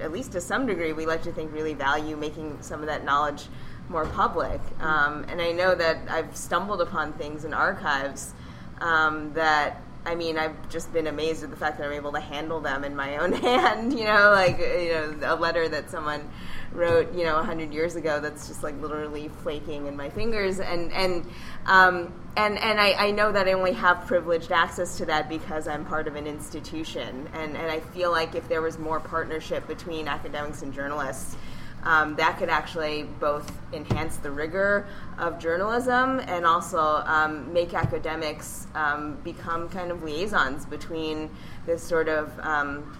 [0.00, 3.04] at least to some degree, we like to think really value making some of that
[3.04, 3.46] knowledge
[3.88, 4.60] more public.
[4.80, 8.32] Um, and I know that I've stumbled upon things in archives
[8.80, 12.20] um, that I mean, I've just been amazed at the fact that I'm able to
[12.20, 13.92] handle them in my own hand.
[13.92, 16.30] You know, like you know, a letter that someone
[16.76, 20.92] wrote, you know, hundred years ago that's just like literally flaking in my fingers, and
[20.92, 21.26] and
[21.66, 25.66] um, and and I, I know that I only have privileged access to that because
[25.66, 29.66] I'm part of an institution, and and I feel like if there was more partnership
[29.66, 31.36] between academics and journalists
[31.86, 38.66] um, that could actually both enhance the rigor of journalism and also um, make academics
[38.74, 41.30] um, become kind of liaisons between
[41.64, 42.98] this sort of um,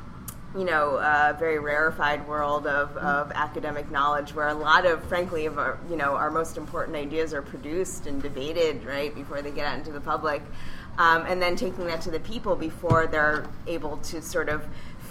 [0.56, 5.46] you know, uh, very rarefied world of, of academic knowledge, where a lot of, frankly,
[5.46, 9.50] of our, you know, our most important ideas are produced and debated right before they
[9.50, 10.42] get out into the public,
[10.98, 14.66] um, and then taking that to the people before they're able to sort of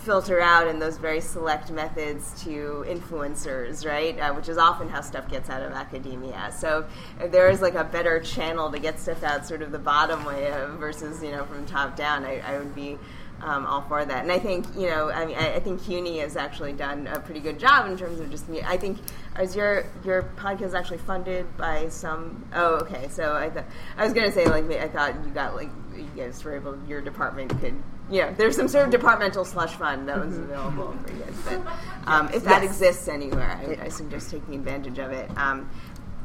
[0.06, 4.20] filter out in those very select methods to influencers, right?
[4.20, 6.52] Uh, which is often how stuff gets out of academia.
[6.56, 6.86] So
[7.32, 10.52] there is like a better channel to get stuff out, sort of the bottom way
[10.52, 12.98] of, versus you know from top down, I, I would be.
[13.42, 16.20] Um, all for that, and I think you know, I mean, I, I, think CUNY
[16.20, 18.50] has actually done a pretty good job in terms of just.
[18.50, 18.98] I think
[19.40, 22.48] is your your podcast actually funded by some?
[22.54, 23.08] Oh, okay.
[23.10, 23.66] So I thought
[23.98, 27.02] I was gonna say like I thought you got like you guys were able your
[27.02, 27.76] department could
[28.10, 30.44] yeah, there's some sort of departmental slush fund that was mm-hmm.
[30.44, 31.36] available for you guys.
[31.44, 31.74] But
[32.08, 32.72] um, if that yes.
[32.72, 35.30] exists anywhere, I, I, suggest taking advantage of it.
[35.38, 35.70] Um,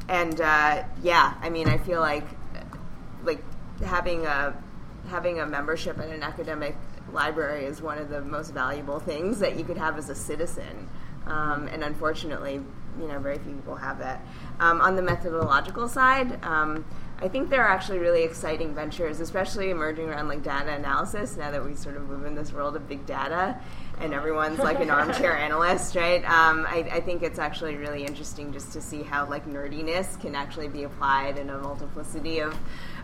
[0.09, 2.27] and uh, yeah, I mean, I feel like
[3.25, 3.43] like
[3.83, 4.55] having a
[5.09, 6.77] having a membership in an academic
[7.13, 10.89] library is one of the most valuable things that you could have as a citizen.
[11.27, 12.61] Um, and unfortunately,
[12.99, 14.25] you know, very few people have that.
[14.59, 16.85] Um, on the methodological side, um,
[17.23, 21.37] I think there are actually really exciting ventures, especially emerging around like data analysis.
[21.37, 23.61] Now that we sort of live in this world of big data,
[24.01, 26.25] and everyone's like an armchair analyst, right?
[26.25, 30.35] Um, I, I, think it's actually really interesting just to see how like nerdiness can
[30.35, 32.57] actually be applied in a multiplicity of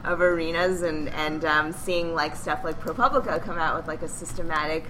[0.04, 4.08] of arenas, and and um, seeing like stuff like ProPublica come out with like a
[4.08, 4.84] systematic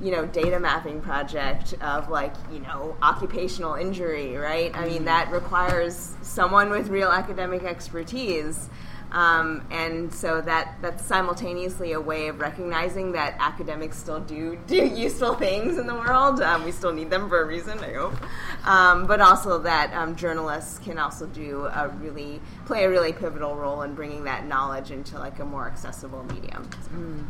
[0.00, 4.76] you know data mapping project of like you know occupational injury right?
[4.76, 8.68] I mean that requires someone with real academic expertise
[9.12, 14.84] um, and so that that's simultaneously a way of recognizing that academics still do do
[14.84, 16.40] useful things in the world.
[16.40, 18.14] Um, we still need them for a reason, I hope.
[18.64, 23.54] Um, but also that um, journalists can also do a really play a really pivotal
[23.54, 26.68] role in bringing that knowledge into like a more accessible medium.
[26.94, 27.24] Mm.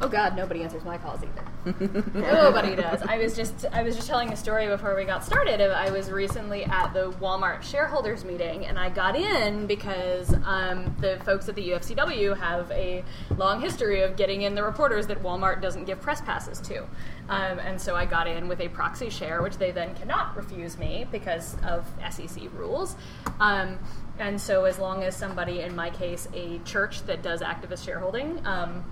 [0.00, 1.44] Oh God, nobody answers my calls either.
[2.14, 3.02] nobody does.
[3.02, 5.60] I was just I was just telling a story before we got started.
[5.60, 11.18] I was recently at the Walmart shareholders meeting, and I got in because um, the
[11.24, 13.02] folks at the UFCW have a
[13.36, 16.84] long history of getting in the reporters that Walmart doesn't give press passes to,
[17.28, 20.78] um, and so I got in with a proxy share, which they then cannot refuse
[20.78, 22.94] me because of SEC rules.
[23.40, 23.78] Um,
[24.20, 28.44] and so, as long as somebody, in my case, a church that does activist shareholding
[28.46, 28.84] um,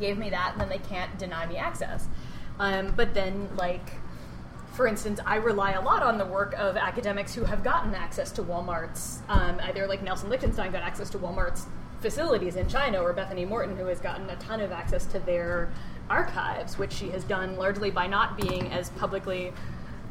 [0.00, 2.08] gave me that, and then they can't deny me access.
[2.58, 3.92] Um, but then, like,
[4.72, 8.32] for instance, I rely a lot on the work of academics who have gotten access
[8.32, 11.66] to Walmart's, um, either like Nelson Lichtenstein got access to Walmart's
[12.00, 15.70] facilities in China, or Bethany Moreton, who has gotten a ton of access to their
[16.10, 19.52] archives, which she has done largely by not being as publicly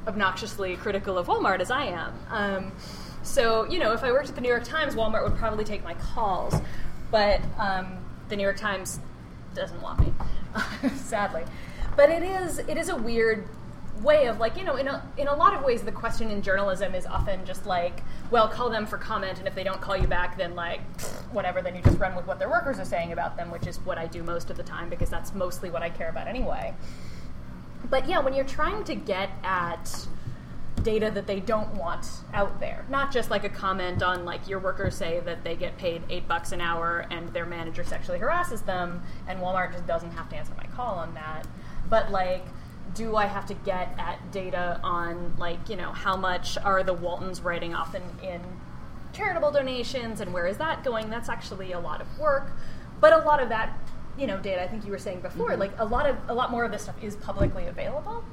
[0.07, 2.13] obnoxiously critical of Walmart as I am.
[2.29, 2.71] Um,
[3.21, 5.83] so, you know, if I worked at the New York Times, Walmart would probably take
[5.83, 6.55] my calls.
[7.11, 8.99] But um, the New York Times
[9.55, 10.13] doesn't want me,
[10.95, 11.43] sadly.
[11.95, 13.47] But it is it is a weird
[14.01, 16.41] way of like you know in a, in a lot of ways the question in
[16.41, 19.95] journalism is often just like well call them for comment and if they don't call
[19.95, 20.81] you back then like
[21.31, 23.77] whatever then you just run with what their workers are saying about them which is
[23.81, 26.73] what I do most of the time because that's mostly what I care about anyway
[27.89, 30.07] but yeah when you're trying to get at
[30.83, 32.85] data that they don't want out there.
[32.89, 36.27] Not just like a comment on like your workers say that they get paid eight
[36.27, 40.35] bucks an hour and their manager sexually harasses them, and Walmart just doesn't have to
[40.35, 41.47] answer my call on that.
[41.89, 42.45] But like,
[42.93, 46.93] do I have to get at data on like you know how much are the
[46.93, 48.41] Waltons writing off in, in
[49.13, 51.09] charitable donations and where is that going?
[51.09, 52.51] That's actually a lot of work,
[52.99, 53.77] but a lot of that
[54.17, 55.59] you know data I think you were saying before, mm-hmm.
[55.59, 58.23] like a lot of a lot more of this stuff is publicly available.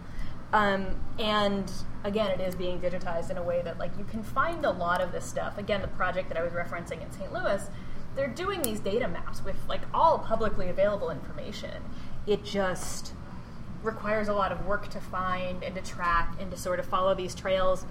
[0.53, 1.71] Um, and
[2.05, 5.01] again, it is being digitized in a way that like you can find a lot
[5.01, 5.59] of this stuff.
[5.59, 7.33] Again, the project that I was referencing in St.
[7.33, 7.69] Louis,
[8.17, 11.83] they're doing these data maps with like all publicly available information.
[12.27, 13.13] It just
[13.83, 17.15] requires a lot of work to find and to track and to sort of follow
[17.15, 17.87] these trails.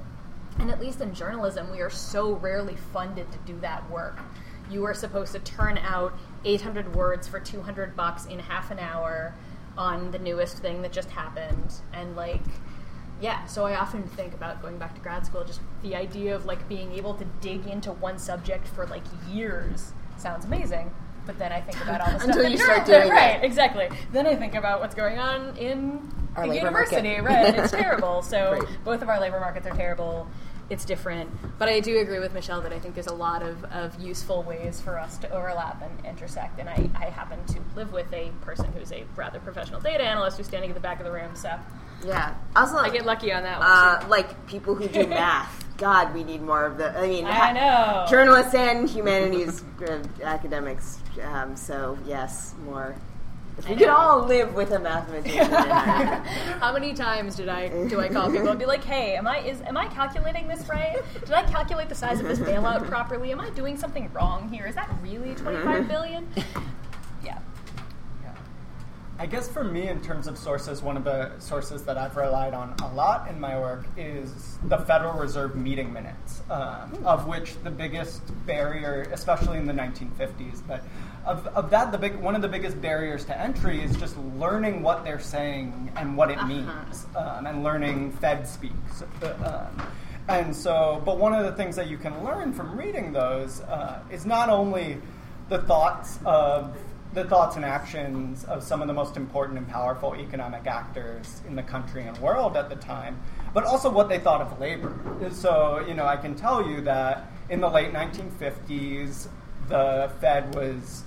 [0.59, 4.19] And at least in journalism, we are so rarely funded to do that work.
[4.69, 6.13] You are supposed to turn out
[6.45, 9.33] 800 words for 200 bucks in half an hour
[9.79, 12.43] on the newest thing that just happened and like
[13.21, 16.45] yeah so i often think about going back to grad school just the idea of
[16.45, 20.91] like being able to dig into one subject for like years sounds amazing
[21.25, 23.45] but then i think about all the stuff until you start doing right it.
[23.45, 27.23] exactly then i think about what's going on in our the university market.
[27.23, 28.63] right it's terrible so right.
[28.83, 30.27] both of our labor markets are terrible
[30.69, 31.29] it's different.
[31.57, 34.43] But I do agree with Michelle that I think there's a lot of, of useful
[34.43, 36.59] ways for us to overlap and intersect.
[36.59, 40.37] And I, I happen to live with a person who's a rather professional data analyst
[40.37, 41.35] who's standing at the back of the room.
[41.35, 41.57] So
[42.05, 43.67] yeah, also I get lucky on that one.
[43.69, 45.65] Uh, like people who do math.
[45.77, 46.97] God, we need more of the.
[46.97, 50.99] I mean, I know journalists and humanities uh, academics.
[51.23, 52.95] Um, so yes, more
[53.67, 55.45] we could all live with a mathematician.
[56.59, 59.39] How many times did I do I call people and be like, "Hey, am I
[59.39, 60.97] is am I calculating this right?
[61.21, 63.31] Did I calculate the size of this bailout properly?
[63.31, 64.65] Am I doing something wrong here?
[64.65, 66.27] Is that really twenty five billion?
[67.23, 67.39] Yeah.
[68.23, 68.35] Yeah.
[69.17, 72.53] I guess for me, in terms of sources, one of the sources that I've relied
[72.53, 77.61] on a lot in my work is the Federal Reserve meeting minutes, um, of which
[77.63, 80.83] the biggest barrier, especially in the 1950s, but
[81.25, 84.81] of, of that, the big one of the biggest barriers to entry is just learning
[84.81, 88.71] what they're saying and what it means, um, and learning Fed speak.
[89.21, 89.87] Uh, um,
[90.27, 94.01] and so, but one of the things that you can learn from reading those uh,
[94.11, 94.97] is not only
[95.49, 96.77] the thoughts of
[97.13, 101.55] the thoughts and actions of some of the most important and powerful economic actors in
[101.55, 103.19] the country and world at the time,
[103.51, 104.95] but also what they thought of labor.
[105.31, 109.27] So, you know, I can tell you that in the late 1950s,
[109.69, 111.03] the Fed was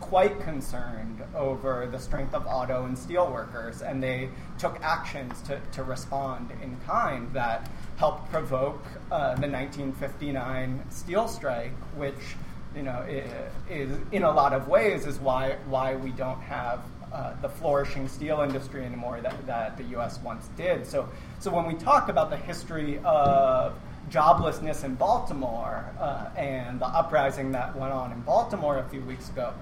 [0.00, 4.28] quite concerned over the strength of auto and steel workers, and they
[4.58, 11.72] took actions to, to respond in kind that helped provoke uh, the 1959 steel strike,
[11.96, 12.36] which
[12.74, 13.04] you know,
[13.70, 16.80] is in a lot of ways is why why we don't have
[17.10, 20.20] uh, the flourishing steel industry anymore that, that the U.S.
[20.22, 20.86] once did.
[20.86, 23.72] So so when we talk about the history of
[24.10, 29.30] joblessness in Baltimore uh, and the uprising that went on in Baltimore a few weeks
[29.30, 29.54] ago,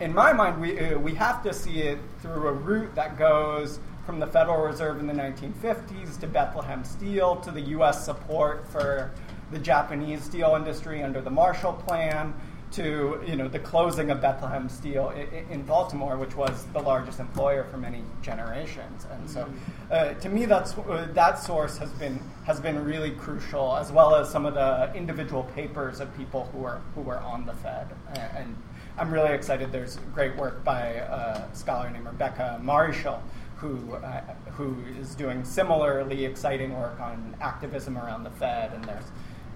[0.00, 3.78] in my mind, we uh, we have to see it through a route that goes
[4.06, 8.04] from the Federal Reserve in the 1950s to Bethlehem Steel to the U.S.
[8.04, 9.12] support for
[9.52, 12.34] the Japanese steel industry under the Marshall Plan
[12.72, 15.10] to you know the closing of Bethlehem Steel
[15.50, 19.06] in, Baltimore, which was the largest employer for many generations.
[19.10, 19.54] And so, mm-hmm.
[19.90, 24.14] uh, to me, that's uh, that source has been has been really crucial, as well
[24.14, 27.88] as some of the individual papers of people who are who were on the Fed.
[28.08, 28.56] And, and
[29.00, 29.72] I'm really excited.
[29.72, 33.22] There's great work by a scholar named Rebecca Marshall,
[33.56, 34.20] Who, uh,
[34.50, 39.06] who is doing similarly exciting work on activism around the Fed, and there's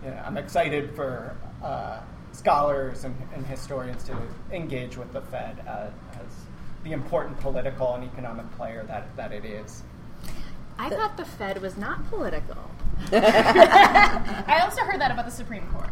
[0.02, 2.00] you know, I'm excited for uh,
[2.32, 4.16] scholars and, and, historians to
[4.50, 6.32] engage with the Fed as, as,
[6.82, 9.82] the important political and economic player that, that it is.
[10.78, 12.58] I thought the Fed was not political.
[13.12, 15.90] I also heard that about the Supreme Court.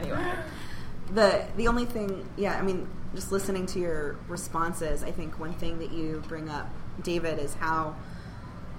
[0.00, 0.34] anyway.
[1.14, 5.54] The the only thing, yeah, I mean, just listening to your responses, I think one
[5.54, 6.68] thing that you bring up,
[7.02, 7.96] David, is how,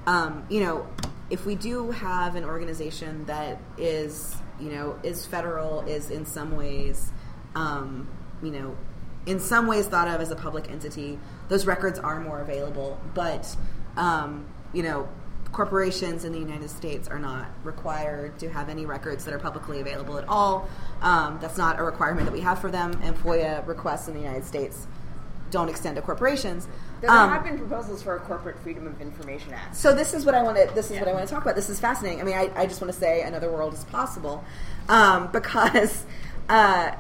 [0.06, 0.88] um, you know,
[1.30, 6.56] if we do have an organization that is, you know, is federal, is in some
[6.56, 7.12] ways,
[7.56, 8.08] um,
[8.44, 8.78] you know,
[9.26, 11.20] in some ways thought of as a public entity,
[11.50, 13.00] those records are more available.
[13.14, 13.56] But,
[13.98, 15.10] um, you know,
[15.52, 19.80] corporations in the United States are not required to have any records that are publicly
[19.80, 20.70] available at all.
[21.02, 24.20] Um, that's not a requirement that we have for them, and FOIA requests in the
[24.20, 24.88] United States
[25.52, 26.68] don't extend to corporations.
[27.02, 29.76] There um, have been proposals for a corporate freedom of information act.
[29.76, 30.72] So this is what I want to.
[30.76, 31.00] This is yeah.
[31.00, 31.56] what I want to talk about.
[31.56, 32.22] This is fascinating.
[32.22, 34.44] I mean, I, I just want to say another world is possible,
[34.88, 36.06] um, because
[36.50, 36.92] uh,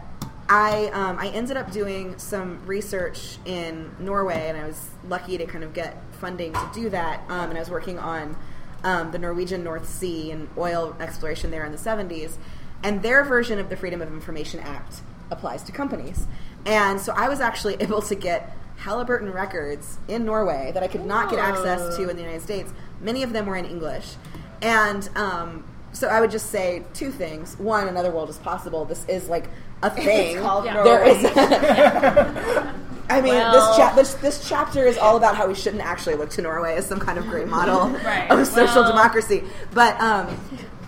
[0.49, 5.45] I um, I ended up doing some research in Norway, and I was lucky to
[5.45, 7.21] kind of get funding to do that.
[7.29, 8.35] Um, and I was working on
[8.83, 12.37] um, the Norwegian North Sea and oil exploration there in the '70s,
[12.83, 16.25] and their version of the Freedom of Information Act applies to companies.
[16.65, 21.05] And so I was actually able to get Halliburton records in Norway that I could
[21.05, 22.73] not get access to in the United States.
[23.01, 24.15] Many of them were in English.
[24.61, 27.57] And um, so I would just say two things.
[27.57, 28.85] One, another world is possible.
[28.85, 29.49] This is like
[29.81, 30.35] a thing.
[30.35, 30.83] Yeah.
[30.83, 32.75] There is.
[33.09, 36.15] I mean, well, this, cha- this, this chapter is all about how we shouldn't actually
[36.15, 38.29] look to Norway as some kind of great model right.
[38.29, 39.43] of social well, democracy.
[39.73, 40.39] But um,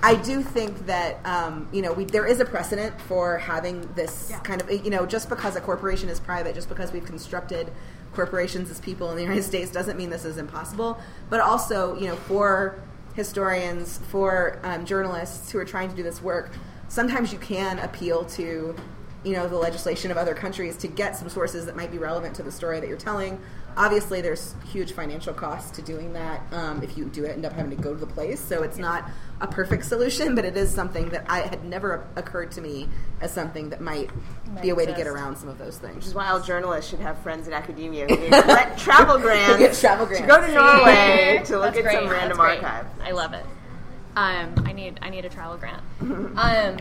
[0.03, 4.27] I do think that um, you know we, there is a precedent for having this
[4.29, 4.39] yeah.
[4.41, 7.71] kind of you know just because a corporation is private, just because we've constructed
[8.13, 10.99] corporations as people in the United States doesn't mean this is impossible.
[11.29, 12.79] But also, you know, for
[13.15, 16.51] historians, for um, journalists who are trying to do this work,
[16.91, 18.75] sometimes you can appeal to
[19.23, 22.35] you know the legislation of other countries to get some sources that might be relevant
[22.35, 23.39] to the story that you're telling.
[23.77, 27.69] Obviously there's huge financial costs to doing that um, if you do end up having
[27.71, 28.41] to go to the place.
[28.41, 32.51] So it's not a perfect solution but it is something that i had never occurred
[32.51, 32.87] to me
[33.21, 34.09] as something that might,
[34.47, 34.99] might be a way exist.
[34.99, 35.95] to get around some of those things.
[35.95, 38.05] Which is why all journalists should have friends in academia.
[38.09, 40.21] Who get travel grants, travel grants.
[40.21, 41.95] to go to norway to look That's at great.
[41.95, 42.85] some random archive.
[43.01, 43.45] I love it
[44.15, 45.81] um, i need i need a travel grant
[46.37, 46.77] um,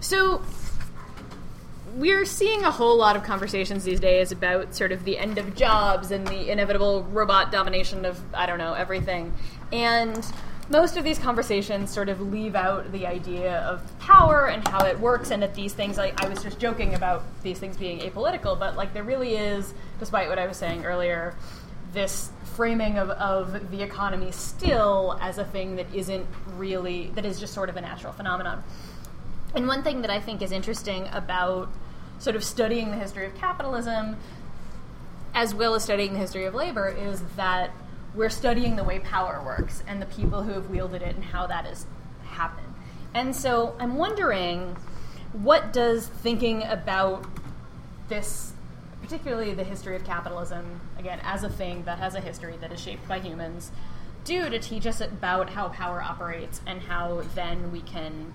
[0.00, 0.42] so
[1.94, 5.54] we're seeing a whole lot of conversations these days about sort of the end of
[5.54, 9.32] jobs and the inevitable robot domination of I don't know everything,
[9.72, 10.24] and
[10.70, 14.98] most of these conversations sort of leave out the idea of power and how it
[15.00, 15.98] works, and that these things.
[15.98, 19.74] Like I was just joking about these things being apolitical, but like there really is,
[19.98, 21.34] despite what I was saying earlier,
[21.92, 26.26] this framing of, of the economy still as a thing that isn't
[26.56, 28.62] really that is just sort of a natural phenomenon.
[29.54, 31.68] And one thing that I think is interesting about
[32.18, 34.16] sort of studying the history of capitalism
[35.34, 37.70] as well as studying the history of labor, is that
[38.14, 41.46] we're studying the way power works and the people who have wielded it and how
[41.46, 41.86] that has
[42.24, 42.66] happened.
[43.14, 44.76] And so I'm wondering,
[45.32, 47.24] what does thinking about
[48.08, 48.52] this,
[49.00, 52.80] particularly the history of capitalism, again, as a thing that has a history that is
[52.80, 53.72] shaped by humans,
[54.24, 58.32] do to teach us about how power operates and how then we can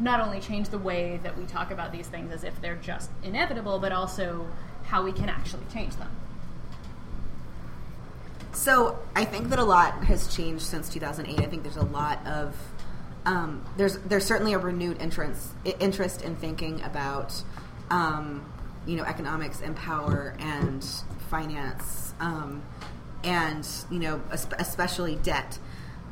[0.00, 3.10] not only change the way that we talk about these things as if they're just
[3.22, 4.46] inevitable, but also
[4.84, 6.10] how we can actually change them.
[8.52, 11.40] So I think that a lot has changed since 2008.
[11.40, 12.56] I think there's a lot of
[13.26, 17.34] um, there's there's certainly a renewed interest interest in thinking about
[17.90, 18.50] um,
[18.86, 20.84] you know economics and power and
[21.32, 22.62] finance um,
[23.24, 25.58] and you know especially debt.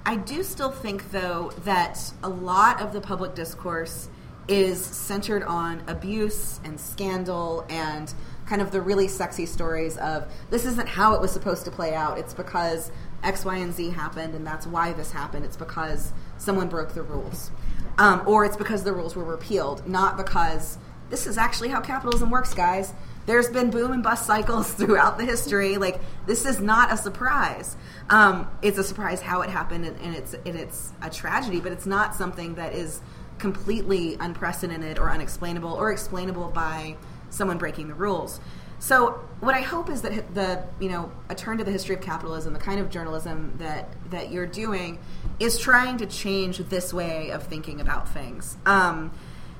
[0.06, 4.08] I do still think though that a lot of the public discourse
[4.48, 8.12] is centered on abuse and scandal and
[8.46, 11.94] kind of the really sexy stories of this isn't how it was supposed to play
[11.94, 12.18] out.
[12.18, 12.90] It's because
[13.22, 15.44] X, Y, and Z happened, and that's why this happened.
[15.44, 17.50] It's because someone broke the rules.
[17.98, 20.78] Um, or it's because the rules were repealed, not because
[21.10, 22.92] this is actually how capitalism works, guys.
[23.30, 25.76] There's been boom and bust cycles throughout the history.
[25.76, 27.76] Like, this is not a surprise.
[28.08, 31.70] Um, it's a surprise how it happened, and, and it's, and it's a tragedy, but
[31.70, 33.00] it's not something that is
[33.38, 36.96] completely unprecedented or unexplainable or explainable by
[37.30, 38.40] someone breaking the rules.
[38.80, 42.00] So what I hope is that the you know a turn to the history of
[42.00, 44.98] capitalism, the kind of journalism that that you're doing,
[45.38, 48.56] is trying to change this way of thinking about things.
[48.66, 49.12] Um,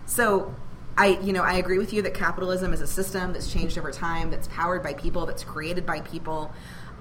[0.07, 0.57] so
[0.97, 3.91] I you know I agree with you that capitalism is a system that's changed over
[3.91, 6.53] time, that's powered by people, that's created by people.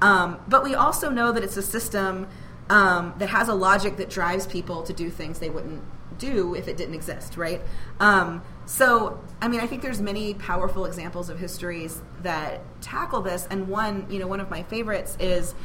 [0.02, 2.28] Um, but we also know that it's a system
[2.70, 5.84] um, that has a logic that drives people to do things they wouldn't
[6.18, 7.62] do if it didn't exist, right?
[8.00, 13.48] Um, so, I mean, I think there's many powerful examples of histories that tackle this,
[13.50, 15.56] and one, you know, one of my favorites is,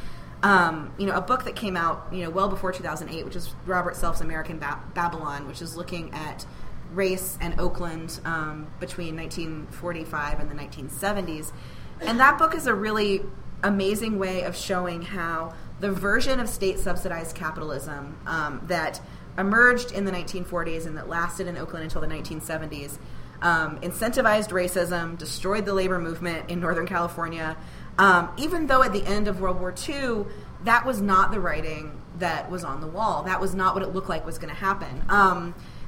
[0.42, 3.54] um, you know, a book that came out, you know, well before 2008, which is
[3.66, 6.46] Robert Self's American ba- Babylon, which is looking at
[6.94, 11.52] race and Oakland um, between 1945 and the 1970s,
[12.00, 13.22] and that book is a really
[13.62, 19.00] amazing way of showing how the version of state subsidized capitalism um, that
[19.38, 22.98] emerged in the 1940s and that lasted in Oakland until the 1970s,
[23.42, 27.56] um, incentivized racism, destroyed the labor movement in Northern California.
[27.98, 30.24] Um, even though at the end of World War II,
[30.64, 33.24] that was not the writing that was on the wall.
[33.24, 35.04] That was not what it looked like was going to happen.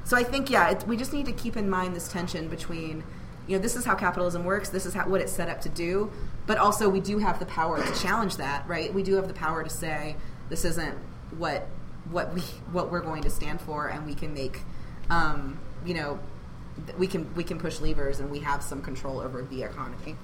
[0.07, 3.03] So I think, yeah, it, we just need to keep in mind this tension between,
[3.45, 5.69] you know, this is how capitalism works, this is how, what it's set up to
[5.69, 6.09] do,
[6.45, 8.93] but also we do have the power to challenge that, right?
[8.93, 10.15] We do have the power to say
[10.47, 10.97] this isn't
[11.37, 11.67] what
[12.09, 12.39] what we
[12.71, 14.61] what we're going to stand for, and we can make,
[15.09, 16.19] um, you know,
[16.97, 20.15] we can we can push levers, and we have some control over the economy.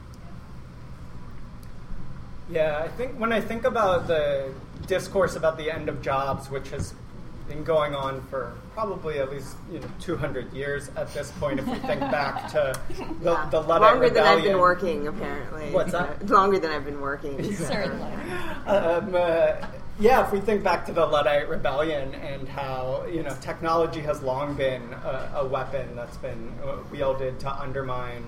[2.50, 4.54] Yeah, I think when I think about the
[4.88, 6.94] discourse about the end of jobs, which has
[7.48, 11.60] been going on for probably at least you know 200 years at this point.
[11.60, 12.74] If we think back to
[13.22, 13.50] the, yeah.
[13.50, 14.14] the Luddite rebellion longer rebellion.
[14.14, 15.72] than I've been working, apparently.
[15.72, 16.30] What's that?
[16.30, 17.54] Longer than I've been working.
[17.56, 18.14] Certainly.
[18.66, 19.68] Um, uh,
[20.00, 24.22] yeah, if we think back to the Luddite Rebellion and how you know technology has
[24.24, 28.26] long been a, a weapon that's been uh, wielded to undermine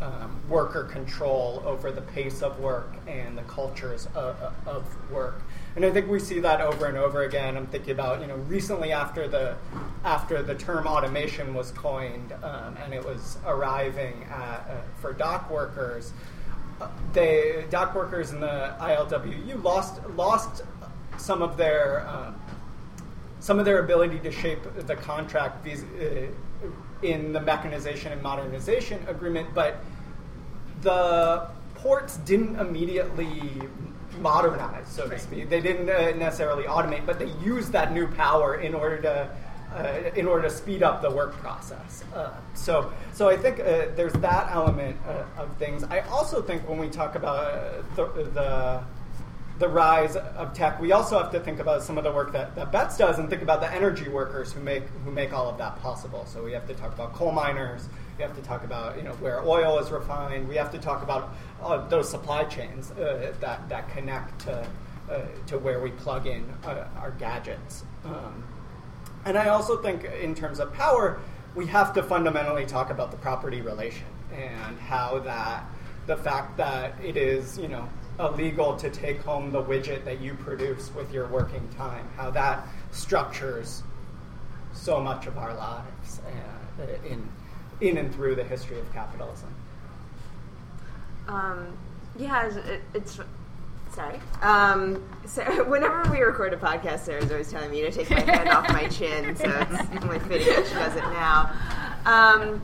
[0.00, 5.42] um, worker control over the pace of work and the cultures of, of, work.
[5.78, 7.56] And I think we see that over and over again.
[7.56, 9.54] I'm thinking about you know recently after the
[10.04, 15.48] after the term automation was coined um, and it was arriving at, uh, for dock
[15.48, 16.12] workers.
[16.80, 20.62] Uh, they dock workers in the ILWU lost lost
[21.16, 22.34] some of their um,
[23.38, 26.02] some of their ability to shape the contract uh,
[27.02, 29.76] in the mechanization and modernization agreement, but
[30.82, 33.52] the ports didn't immediately
[34.20, 35.48] modernize, so to speak.
[35.48, 39.30] They didn't uh, necessarily automate, but they used that new power in order to
[39.74, 42.02] uh, in order to speed up the work process.
[42.14, 45.84] Uh, so, so I think uh, there's that element uh, of things.
[45.84, 48.82] I also think when we talk about the, the
[49.58, 52.54] the rise of tech, we also have to think about some of the work that,
[52.54, 55.58] that Betts does and think about the energy workers who make who make all of
[55.58, 56.24] that possible.
[56.26, 57.88] So we have to talk about coal miners.
[58.18, 60.48] We have to talk about you know where oil is refined.
[60.48, 64.66] We have to talk about uh, those supply chains uh, that that connect to
[65.08, 67.84] uh, to where we plug in uh, our gadgets.
[68.04, 68.42] Um,
[69.24, 71.20] and I also think in terms of power,
[71.54, 75.64] we have to fundamentally talk about the property relation and how that
[76.06, 77.88] the fact that it is you know
[78.18, 82.66] illegal to take home the widget that you produce with your working time, how that
[82.90, 83.84] structures
[84.72, 86.20] so much of our lives
[86.80, 87.28] uh, in,
[87.80, 89.48] in and through the history of capitalism.
[91.28, 91.76] Um,
[92.16, 93.20] Yeah, it's, it, it's
[93.92, 94.18] sorry.
[94.42, 98.48] Um, so whenever we record a podcast, Sarah's always telling me to take my head
[98.48, 101.52] off my chin, so it's only fitting that she does it now.
[102.06, 102.62] Um,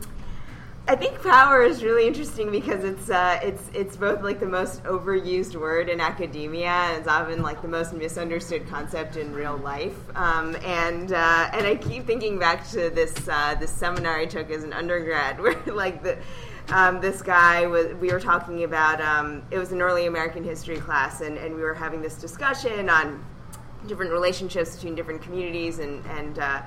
[0.87, 4.83] I think power is really interesting because it's uh, it's it's both like the most
[4.85, 9.97] overused word in academia and it's often like the most misunderstood concept in real life.
[10.15, 14.51] Um, and uh, and I keep thinking back to this uh, this seminar I took
[14.51, 16.19] as an undergrad where like the
[16.69, 20.77] um, this guy was we were talking about um, it was an early American history
[20.77, 23.25] class and, and we were having this discussion on
[23.87, 26.61] different relationships between different communities and and uh,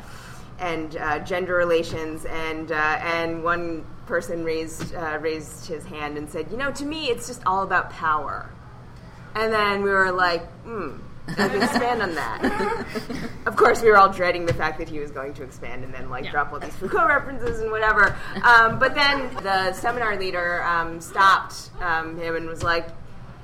[0.59, 6.29] and uh, gender relations, and uh, and one person raised uh, raised his hand and
[6.29, 8.49] said, "You know, to me, it's just all about power."
[9.35, 10.97] And then we were like, "Hmm."
[11.27, 12.85] expand on that.
[13.45, 15.93] of course, we were all dreading the fact that he was going to expand and
[15.93, 16.31] then like yeah.
[16.31, 18.15] drop all these Foucault references and whatever.
[18.43, 22.87] Um, but then the seminar leader um, stopped um, him and was like,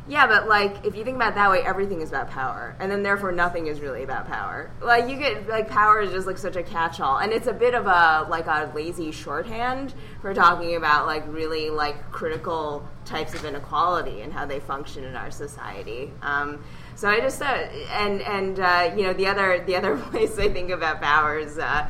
[0.05, 2.91] yeah, but like if you think about it that way, everything is about power, and
[2.91, 4.69] then therefore nothing is really about power.
[4.81, 7.73] Like you get like power is just like such a catch-all, and it's a bit
[7.73, 13.45] of a like a lazy shorthand for talking about like really like critical types of
[13.45, 16.11] inequality and how they function in our society.
[16.21, 16.61] Um,
[16.95, 20.49] so I just uh, and and uh, you know the other the other place I
[20.49, 21.57] think about power is.
[21.57, 21.89] Uh,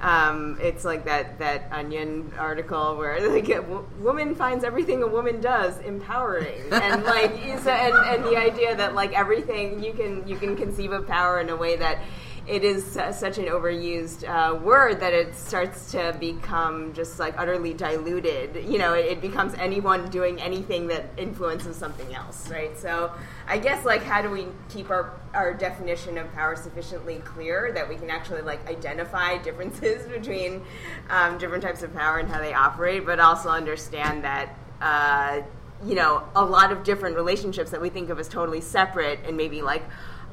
[0.00, 5.06] um, it's like that that Onion article where like a w- woman finds everything a
[5.06, 10.36] woman does empowering, and like and, and the idea that like everything you can you
[10.36, 11.98] can conceive of power in a way that
[12.46, 17.34] it is uh, such an overused uh, word that it starts to become just like
[17.38, 18.68] utterly diluted.
[18.68, 22.76] You know, it, it, becomes anyone doing anything that influences something else, right?
[22.78, 23.12] So,
[23.46, 27.88] I guess like how do we keep our our definition of power sufficiently clear that
[27.88, 30.62] we can actually like identify differences between
[31.08, 34.54] um, different types of power and how they operate, but also understand that.
[34.80, 35.42] Uh,
[35.84, 39.36] you know, a lot of different relationships that we think of as totally separate and
[39.36, 39.82] maybe like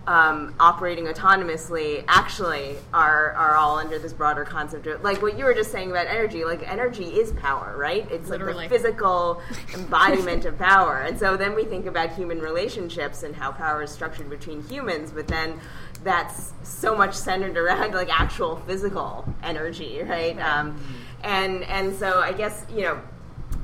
[0.08, 5.46] um, operating autonomously actually are are all under this broader concept of like what you
[5.46, 8.56] were just saying about energy like energy is power right it's Literally.
[8.56, 9.42] like the physical
[9.76, 13.92] embodiment of power and so then we think about human relationships and how power is
[13.92, 15.60] structured between humans but then
[16.04, 20.40] that's so much centered around like actual physical energy right, right.
[20.40, 20.84] Um,
[21.24, 23.00] and and so i guess you know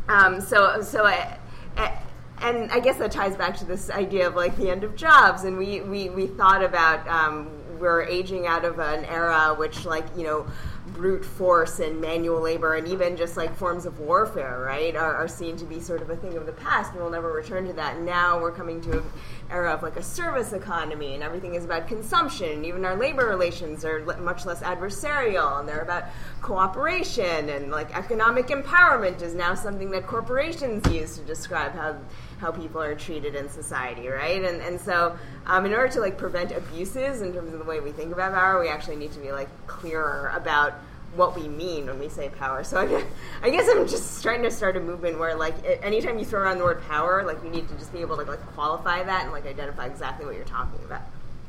[0.09, 1.37] um, so so I,
[1.75, 1.97] I
[2.41, 5.43] and I guess that ties back to this idea of like the end of jobs.
[5.43, 10.05] And we, we, we thought about um, we're aging out of an era which, like,
[10.15, 10.47] you know,
[10.93, 15.27] brute force and manual labor and even just like forms of warfare, right, are, are,
[15.27, 17.73] seen to be sort of a thing of the past and we'll never return to
[17.73, 17.97] that.
[17.97, 19.03] And now we're coming to an
[19.49, 22.65] era of like a service economy and everything is about consumption.
[22.65, 26.05] Even our labor relations are much less adversarial and they're about
[26.41, 31.95] cooperation and like economic empowerment is now something that corporations use to describe how
[32.39, 34.43] how people are treated in society, right?
[34.43, 37.79] And and so um, in order to like prevent abuses in terms of the way
[37.79, 40.73] we think about power, we actually need to be like clearer about
[41.15, 42.63] what we mean when we say power.
[42.63, 43.03] So I,
[43.45, 46.59] I guess I'm just trying to start a movement where like anytime you throw around
[46.59, 49.31] the word power, like you need to just be able to like qualify that and
[49.31, 51.01] like identify exactly what you're talking about.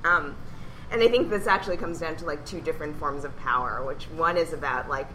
[0.05, 0.37] Um,
[0.91, 4.05] and I think this actually comes down to like two different forms of power, which
[4.05, 5.09] one is about like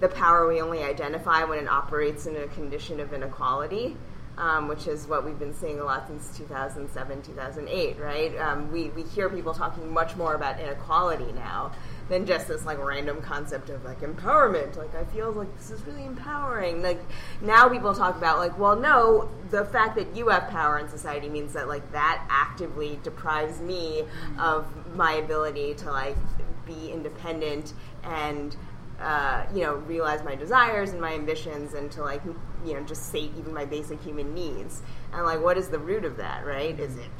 [0.00, 3.96] the power we only identify when it operates in a condition of inequality
[4.40, 8.36] um, which is what we've been seeing a lot since 2007, 2008, right?
[8.38, 11.72] Um, we, we hear people talking much more about inequality now
[12.08, 14.76] than just this like random concept of like empowerment.
[14.76, 16.82] Like I feel like this is really empowering.
[16.82, 17.00] Like
[17.42, 21.28] now people talk about like, well, no, the fact that you have power in society
[21.28, 24.04] means that like that actively deprives me
[24.38, 24.66] of
[24.96, 26.16] my ability to like
[26.66, 27.74] be independent
[28.04, 28.56] and
[29.00, 32.22] uh, you know, realize my desires and my ambitions and to like,
[32.64, 34.82] you know, just sate even my basic human needs.
[35.12, 36.78] And like, what is the root of that, right?
[36.78, 37.10] Is it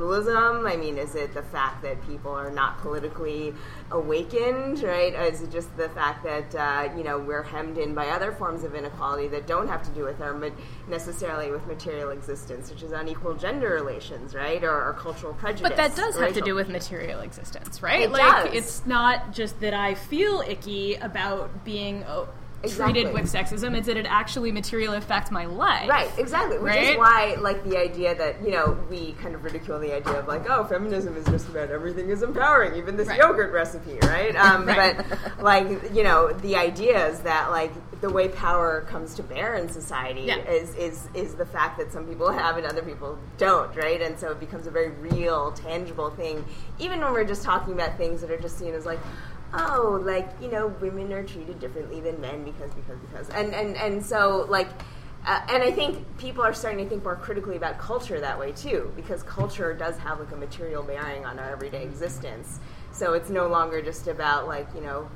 [0.00, 0.66] capitalism?
[0.66, 3.54] I mean, is it the fact that people are not politically
[3.90, 5.14] awakened, right?
[5.14, 8.32] Or is it just the fact that uh, you know we're hemmed in by other
[8.32, 10.40] forms of inequality that don't have to do with our
[10.88, 15.68] necessarily with material existence, such as unequal gender relations, right, or, or cultural prejudice?
[15.68, 18.02] But that does have to do with material existence, right?
[18.02, 18.54] It like does.
[18.54, 22.04] it's not just that I feel icky about being.
[22.04, 22.28] Oh,
[22.62, 22.92] Exactly.
[22.92, 26.90] treated with sexism it's that it actually materially affects my life right exactly which right?
[26.90, 30.28] is why like the idea that you know we kind of ridicule the idea of
[30.28, 33.18] like oh feminism is just about everything is empowering even this right.
[33.18, 34.96] yogurt recipe right, um, right.
[35.08, 39.54] but like you know the idea is that like the way power comes to bear
[39.56, 40.38] in society yeah.
[40.48, 44.18] is is is the fact that some people have and other people don't right and
[44.18, 46.44] so it becomes a very real tangible thing
[46.78, 49.00] even when we're just talking about things that are just seen as like
[49.54, 53.76] oh, like you know, women are treated differently than men because because because, and and
[53.76, 54.68] and so like
[55.26, 58.52] uh, and I think people are starting to think more critically about culture that way
[58.52, 62.58] too, because culture does have like a material bearing on our everyday existence.
[62.92, 65.08] So it's no longer just about like you know,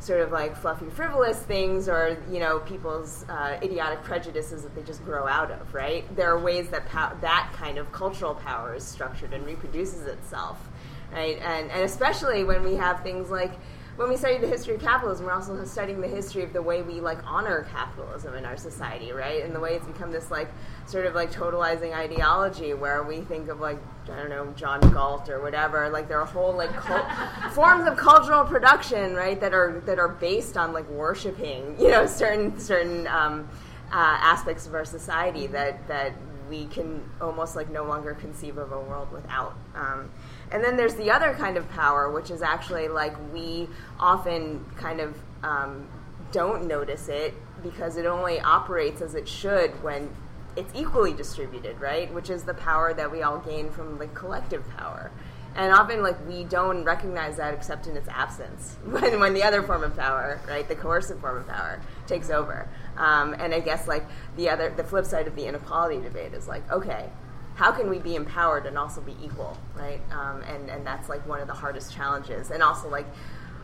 [0.00, 4.82] sort of like fluffy, frivolous things, or you know, people's uh, idiotic prejudices that they
[4.82, 5.72] just grow out of.
[5.72, 6.04] Right?
[6.16, 10.68] There are ways that pow- that kind of cultural power is structured and reproduces itself.
[11.12, 11.38] Right?
[11.38, 13.52] And and especially when we have things like
[13.96, 16.82] when we study the history of capitalism, we're also studying the history of the way
[16.82, 19.44] we like honor capitalism in our society, right?
[19.44, 20.48] And the way it's become this like
[20.86, 23.78] sort of like totalizing ideology where we think of like
[24.10, 25.88] I don't know John Galt or whatever.
[25.90, 27.06] Like there are whole like cult-
[27.52, 29.40] forms of cultural production, right?
[29.40, 33.48] That are that are based on like worshiping, you know, certain certain um,
[33.92, 36.14] uh, aspects of our society that that
[36.48, 39.54] we can almost like no longer conceive of a world without.
[39.74, 40.10] Um,
[40.54, 45.00] and then there's the other kind of power, which is actually like we often kind
[45.00, 45.88] of um,
[46.30, 50.08] don't notice it because it only operates as it should when
[50.54, 52.12] it's equally distributed, right?
[52.14, 55.10] Which is the power that we all gain from the collective power.
[55.56, 59.60] And often, like we don't recognize that except in its absence, when when the other
[59.60, 62.68] form of power, right, the coercive form of power, takes over.
[62.96, 66.46] Um, and I guess like the other, the flip side of the inequality debate is
[66.46, 67.10] like, okay,
[67.54, 70.00] how can we be empowered and also be equal, right?
[70.10, 73.06] Um, and and that's like one of the hardest challenges, and also like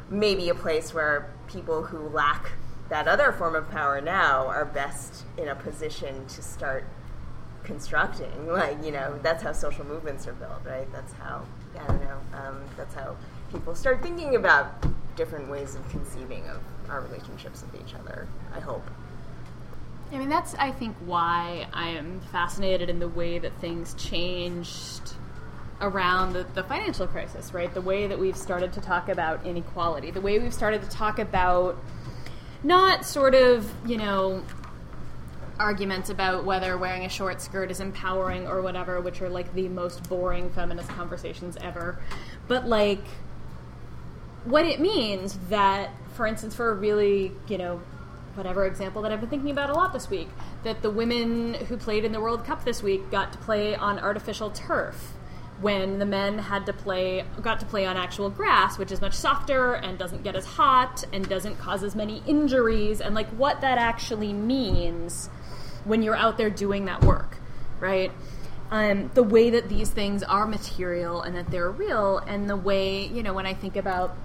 [0.09, 2.53] maybe a place where people who lack
[2.89, 6.85] that other form of power now are best in a position to start
[7.65, 8.31] constructing.
[8.47, 10.91] Like you know, that's how social movements are built, right?
[10.93, 11.45] That's how
[11.79, 12.19] I don't know.
[12.35, 13.17] Um, that's how
[13.53, 14.85] people start thinking about
[15.17, 18.29] different ways of conceiving of our relationships with each other.
[18.55, 18.85] I hope.
[20.13, 25.13] I mean, that's, I think, why I am fascinated in the way that things changed
[25.81, 27.73] around the, the, financial crisis, right?
[27.73, 31.19] The way that we've started to talk about inequality, the way we've started to talk
[31.19, 31.79] about
[32.63, 34.43] not sort of, you know,
[35.59, 39.69] arguments about whether wearing a short skirt is empowering or whatever, which are like the
[39.69, 41.99] most boring feminist conversations ever,
[42.49, 43.05] but like
[44.45, 47.81] what it means that, for instance, for a really, you know,
[48.35, 50.29] whatever example that I've been thinking about a lot this week
[50.63, 53.99] that the women who played in the World Cup this week got to play on
[53.99, 55.13] artificial turf
[55.61, 59.13] when the men had to play got to play on actual grass which is much
[59.13, 63.01] softer and doesn't get as hot and doesn't cause as many injuries.
[63.01, 65.29] And like what that actually means
[65.85, 67.37] when you're out there doing that work
[67.81, 68.13] right?
[68.71, 73.05] Um, the way that these things are material and that they're real and the way
[73.07, 74.17] you know when i think about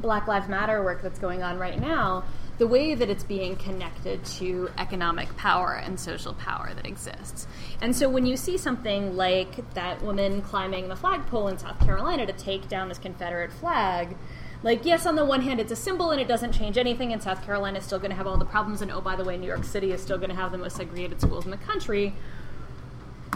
[0.00, 2.24] black lives matter work that's going on right now
[2.58, 7.46] the way that it's being connected to economic power and social power that exists.
[7.82, 12.26] And so when you see something like that woman climbing the flagpole in South Carolina
[12.26, 14.16] to take down this Confederate flag,
[14.62, 17.22] like yes on the one hand it's a symbol and it doesn't change anything and
[17.22, 19.36] south carolina is still going to have all the problems and oh by the way
[19.36, 22.14] new york city is still going to have the most segregated schools in the country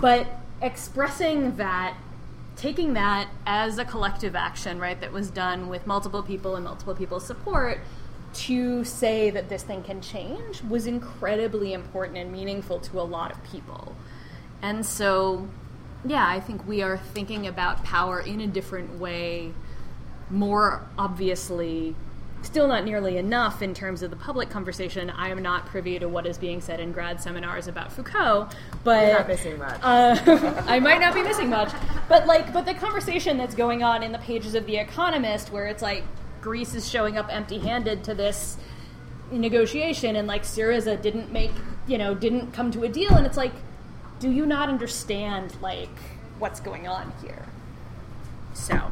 [0.01, 0.27] but
[0.63, 1.97] expressing that
[2.57, 6.95] taking that as a collective action right that was done with multiple people and multiple
[6.95, 7.81] people's support
[8.33, 13.33] to say that this thing can change was incredibly important and meaningful to a lot
[13.33, 13.95] of people.
[14.63, 15.49] And so,
[16.05, 19.53] yeah, I think we are thinking about power in a different way,
[20.31, 21.95] more obviously.
[22.43, 25.11] Still not nearly enough in terms of the public conversation.
[25.11, 28.49] I am not privy to what is being said in grad seminars about Foucault,
[28.83, 29.79] but You're not missing much.
[29.83, 31.71] Uh, I might not be missing much,
[32.09, 35.67] but like, but the conversation that's going on in the pages of The Economist, where
[35.67, 36.03] it's like
[36.41, 38.57] Greece is showing up empty-handed to this
[39.31, 41.53] negotiation, and like Syriza didn't make,
[41.87, 43.53] you know, didn't come to a deal, and it's like,
[44.19, 45.89] do you not understand like
[46.39, 47.47] what's going on here?
[48.55, 48.91] So,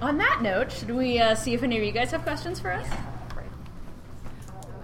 [0.00, 2.72] on that note, should we uh, see if any of you guys have questions for
[2.72, 2.86] us?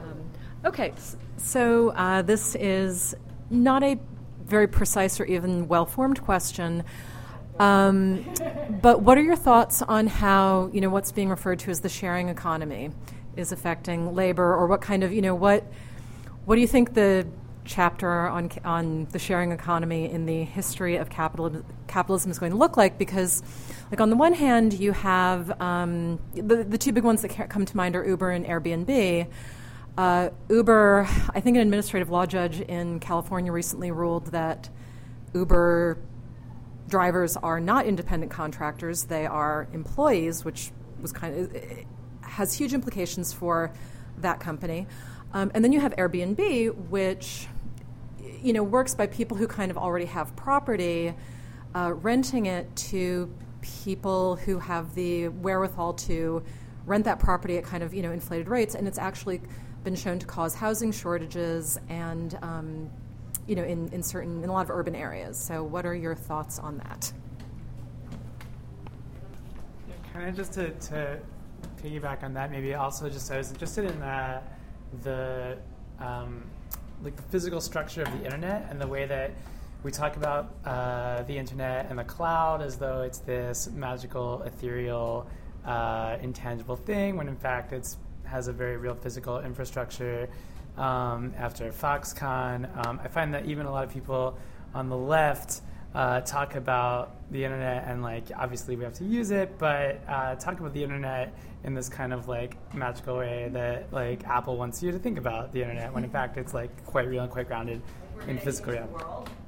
[0.00, 0.22] Um,
[0.64, 0.92] okay,
[1.36, 3.14] so uh, this is
[3.50, 3.98] not a
[4.44, 6.84] very precise or even well-formed question.
[7.62, 8.24] Um,
[8.82, 11.88] but what are your thoughts on how you know what's being referred to as the
[11.88, 12.90] sharing economy
[13.36, 15.64] is affecting labor, or what kind of you know what
[16.44, 17.24] what do you think the
[17.64, 22.58] chapter on on the sharing economy in the history of capitalism, capitalism is going to
[22.58, 22.98] look like?
[22.98, 23.44] Because
[23.92, 27.64] like on the one hand, you have um, the the two big ones that come
[27.64, 29.28] to mind are Uber and Airbnb.
[29.96, 34.68] Uh, Uber, I think an administrative law judge in California recently ruled that
[35.32, 35.98] Uber
[36.92, 40.70] drivers are not independent contractors; they are employees, which
[41.00, 41.56] was kind of
[42.20, 43.72] has huge implications for
[44.18, 44.86] that company.
[45.32, 47.48] Um, and then you have Airbnb, which
[48.42, 51.14] you know works by people who kind of already have property,
[51.74, 53.32] uh, renting it to
[53.62, 56.42] people who have the wherewithal to
[56.84, 59.40] rent that property at kind of you know inflated rates, and it's actually
[59.82, 62.90] been shown to cause housing shortages and um,
[63.46, 65.38] you know in, in certain in a lot of urban areas.
[65.38, 67.12] So, what are your thoughts on that?
[70.12, 71.18] Kind of just to, to
[71.82, 74.42] piggyback on that, maybe also just I was interested in uh,
[75.02, 75.56] the
[75.98, 76.44] um,
[77.02, 79.32] like the physical structure of the internet and the way that
[79.82, 85.26] we talk about uh, the internet and the cloud as though it's this magical, ethereal,
[85.64, 90.28] uh, intangible thing, when in fact it has a very real physical infrastructure.
[90.76, 94.38] Um, after Foxconn, um, I find that even a lot of people
[94.74, 95.60] on the left
[95.94, 100.34] uh, talk about the internet and like obviously we have to use it, but uh,
[100.36, 104.82] talk about the internet in this kind of like magical way that like Apple wants
[104.82, 107.46] you to think about the internet when in fact it's like quite real and quite
[107.46, 107.82] grounded
[108.26, 109.04] in physical reality.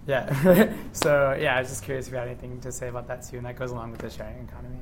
[0.07, 0.73] Yeah.
[0.93, 3.39] so yeah, I was just curious if you had anything to say about that too,
[3.39, 4.79] and that goes along with the sharing economy.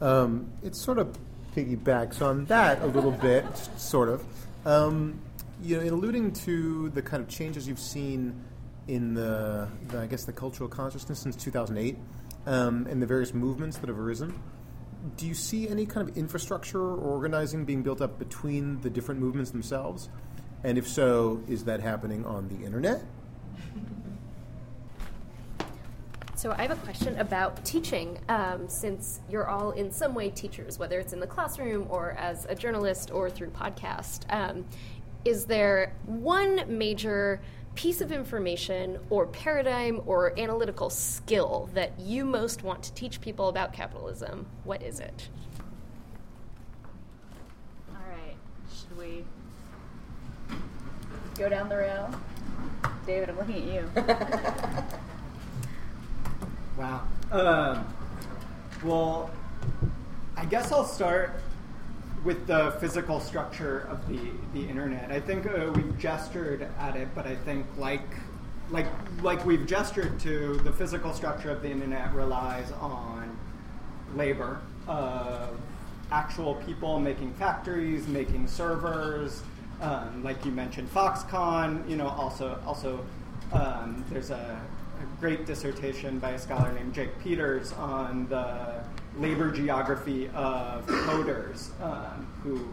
[0.00, 1.16] Um, it sort of
[1.54, 3.44] piggybacks on that a little bit,
[3.76, 4.24] sort of.
[4.64, 5.20] Um,
[5.62, 8.34] you know, in alluding to the kind of changes you've seen
[8.88, 11.96] in the, the I guess, the cultural consciousness since 2008,
[12.46, 14.40] um, and the various movements that have arisen.
[15.16, 19.20] Do you see any kind of infrastructure or organizing being built up between the different
[19.20, 20.08] movements themselves?
[20.64, 23.02] And if so, is that happening on the internet?
[26.42, 30.76] So I have a question about teaching, um, since you're all in some way teachers,
[30.76, 34.24] whether it's in the classroom or as a journalist or through podcast.
[34.28, 34.64] Um,
[35.24, 37.40] is there one major
[37.76, 43.48] piece of information or paradigm or analytical skill that you most want to teach people
[43.48, 44.46] about capitalism?
[44.64, 45.28] What is it?
[47.88, 48.34] All right.
[48.76, 49.24] Should we
[51.38, 52.12] go down the rail?
[53.06, 54.98] David, I'm looking at you.
[56.76, 57.02] Wow.
[57.30, 57.86] Um,
[58.82, 59.30] well,
[60.36, 61.40] I guess I'll start
[62.24, 64.18] with the physical structure of the,
[64.54, 65.10] the internet.
[65.10, 68.06] I think uh, we've gestured at it, but I think like
[68.70, 68.86] like
[69.22, 73.36] like we've gestured to, the physical structure of the internet relies on
[74.14, 75.60] labor of
[76.10, 79.42] actual people making factories, making servers.
[79.80, 81.88] Um, like you mentioned, Foxconn.
[81.88, 83.04] You know, also also
[83.52, 84.60] um, there's a
[85.22, 88.82] great dissertation by a scholar named Jake Peters on the
[89.16, 92.68] labor geography of coders um, who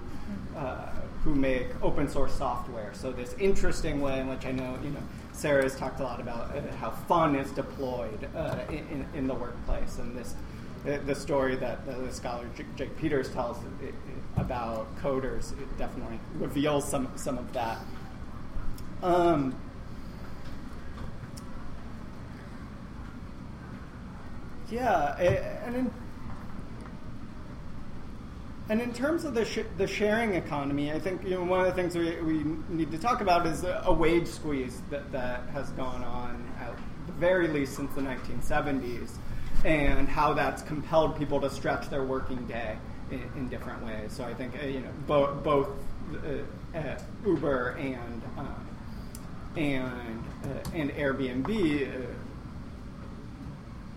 [0.57, 0.89] uh,
[1.23, 2.91] who make open source software.
[2.95, 6.19] So this interesting way in which I know you know Sarah has talked a lot
[6.19, 10.33] about uh, how fun is deployed uh, in, in the workplace, and this
[10.83, 13.93] the, story that the, the scholar Jake Peters tells it,
[14.37, 17.77] about coders it definitely reveals some some of that.
[19.03, 19.55] Um,
[24.71, 25.91] yeah, and in
[28.69, 31.65] and in terms of the, sh- the sharing economy, I think you know one of
[31.65, 35.71] the things we, we need to talk about is a wage squeeze that, that has
[35.71, 36.75] gone on at
[37.07, 39.09] the very least since the 1970s,
[39.65, 42.77] and how that's compelled people to stretch their working day
[43.09, 44.11] in, in different ways.
[44.11, 45.69] So I think uh, you know bo- both
[46.13, 48.67] uh, uh, Uber and um,
[49.57, 52.05] and uh, and Airbnb uh,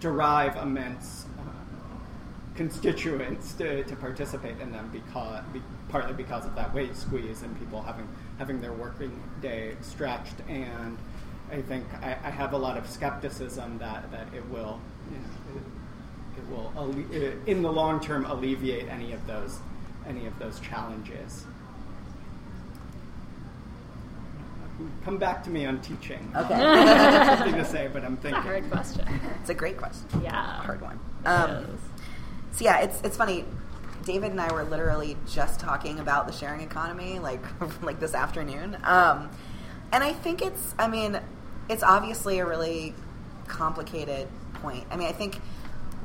[0.02, 1.42] derive immense uh,
[2.56, 7.56] constituents to, to participate in them because be, partly because of that wage squeeze and
[7.58, 10.98] people having having their working day stretched and
[11.52, 14.80] I think I, I have a lot of skepticism that, that it will
[15.54, 15.62] it,
[16.38, 19.60] it will alle- uh, in the long term alleviate any of those
[20.06, 21.44] any of those challenges.
[25.04, 26.32] Come back to me on teaching.
[26.36, 26.54] Okay.
[26.54, 26.84] I
[27.24, 28.42] have something to say, but I'm It's a thinking.
[28.42, 29.20] hard question.
[29.40, 30.06] It's a great question.
[30.22, 30.32] Yeah.
[30.62, 30.98] Hard one.
[31.24, 31.78] Um,
[32.52, 33.44] so yeah, it's it's funny.
[34.04, 37.40] David and I were literally just talking about the sharing economy, like
[37.82, 38.76] like this afternoon.
[38.84, 39.30] Um,
[39.92, 41.20] and I think it's, I mean,
[41.68, 42.94] it's obviously a really
[43.46, 44.86] complicated point.
[44.90, 45.38] I mean, I think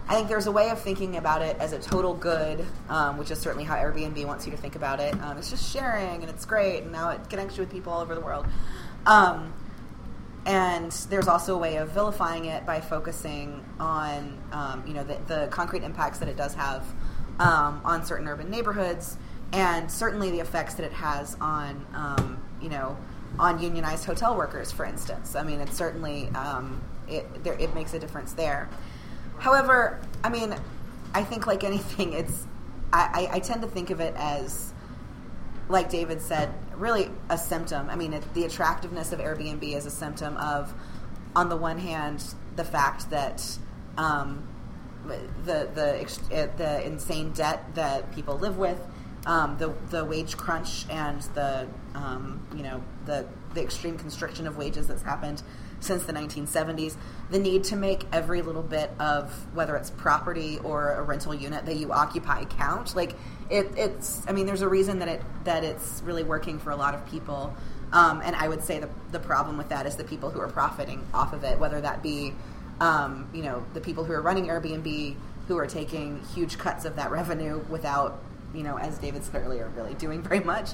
[0.10, 3.30] I think there's a way of thinking about it as a total good, um, which
[3.30, 5.14] is certainly how Airbnb wants you to think about it.
[5.22, 8.02] Um, it's just sharing, and it's great, and now it connects you with people all
[8.02, 8.46] over the world.
[9.06, 9.54] Um,
[10.46, 15.18] and there's also a way of vilifying it by focusing on, um, you know, the,
[15.28, 16.86] the concrete impacts that it does have
[17.40, 19.18] um, on certain urban neighborhoods,
[19.52, 22.96] and certainly the effects that it has on, um, you know,
[23.40, 25.36] on unionized hotel workers, for instance.
[25.36, 26.30] I mean, it's certainly
[27.10, 28.70] it there, it makes a difference there.
[29.40, 30.56] However, I mean,
[31.14, 32.46] I think like anything, it's
[32.92, 34.74] I, I, I tend to think of it as
[35.70, 37.90] like David said, really a symptom.
[37.90, 40.74] I mean, it, the attractiveness of Airbnb is a symptom of,
[41.36, 42.24] on the one hand,
[42.56, 43.58] the fact that
[43.98, 44.48] um,
[45.06, 48.80] the the uh, the insane debt that people live with
[49.26, 54.58] um, the the wage crunch and the um, you know the the extreme constriction of
[54.58, 55.44] wages that's happened
[55.80, 56.96] since the 1970s,
[57.30, 61.66] the need to make every little bit of whether it's property or a rental unit
[61.66, 62.96] that you occupy count.
[62.96, 63.16] Like
[63.50, 66.76] it, it's, I mean, there's a reason that it that it's really working for a
[66.76, 67.56] lot of people.
[67.94, 70.50] Um, and I would say the the problem with that is the people who are
[70.50, 72.34] profiting off of it, whether that be
[72.80, 75.16] um, you know the people who are running Airbnb
[75.48, 78.22] who are taking huge cuts of that revenue without
[78.54, 80.72] you know, as David said earlier, really doing very much,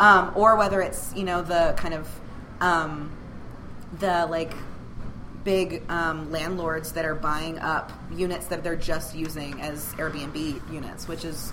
[0.00, 2.08] um, or whether it's you know the kind of
[2.60, 3.10] um,
[3.98, 4.52] the like
[5.44, 11.06] big um, landlords that are buying up units that they're just using as Airbnb units,
[11.06, 11.52] which is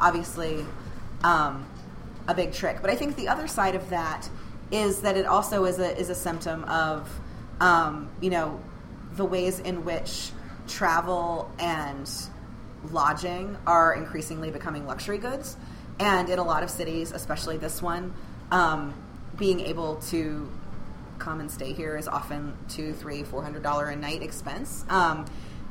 [0.00, 0.64] obviously
[1.24, 1.66] um,
[2.28, 2.78] a big trick.
[2.80, 4.28] But I think the other side of that
[4.70, 7.08] is that it also is a is a symptom of
[7.60, 8.60] um, you know
[9.16, 10.30] the ways in which
[10.68, 12.08] travel and
[12.90, 15.56] lodging are increasingly becoming luxury goods,
[15.98, 18.14] and in a lot of cities, especially this one,
[18.50, 18.94] um,
[19.36, 20.48] being able to
[21.22, 24.84] come and stay here is often two, three, four hundred dollar a night expense.
[24.88, 25.24] Um,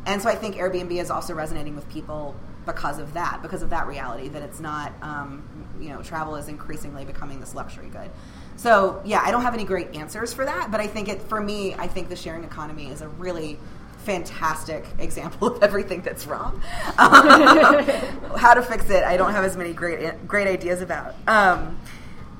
[0.05, 2.35] and so I think Airbnb is also resonating with people
[2.65, 5.43] because of that, because of that reality that it's not, um,
[5.79, 8.09] you know, travel is increasingly becoming this luxury good.
[8.55, 11.41] So yeah, I don't have any great answers for that, but I think it for
[11.41, 13.59] me, I think the sharing economy is a really
[14.05, 16.61] fantastic example of everything that's wrong.
[16.97, 21.15] How to fix it, I don't have as many great great ideas about.
[21.27, 21.77] Um,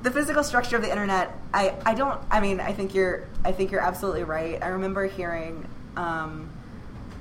[0.02, 2.20] the physical structure of the internet, I, I don't.
[2.30, 4.62] I mean, I think you're I think you're absolutely right.
[4.62, 6.50] I remember hearing um,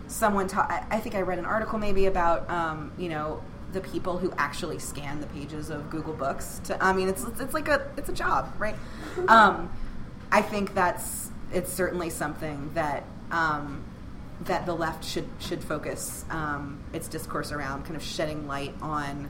[0.08, 0.70] someone talk.
[0.70, 4.34] I, I think I read an article maybe about um, you know the people who
[4.38, 6.60] actually scan the pages of Google Books.
[6.66, 8.76] To I mean, it's it's like a it's a job, right?
[9.28, 9.70] Um,
[10.32, 13.84] I think that's it's certainly something that um,
[14.46, 19.30] that the left should should focus um, its discourse around, kind of shedding light on.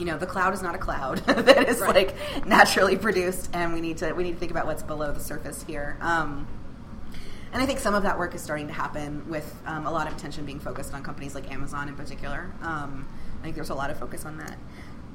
[0.00, 1.94] You know, the cloud is not a cloud that is Right.
[1.94, 5.20] like naturally produced, and we need to we need to think about what's below the
[5.20, 5.98] surface here.
[6.00, 6.48] Um,
[7.52, 10.06] and I think some of that work is starting to happen with um, a lot
[10.06, 12.50] of attention being focused on companies like Amazon in particular.
[12.62, 13.06] Um,
[13.40, 14.56] I think there's a lot of focus on that.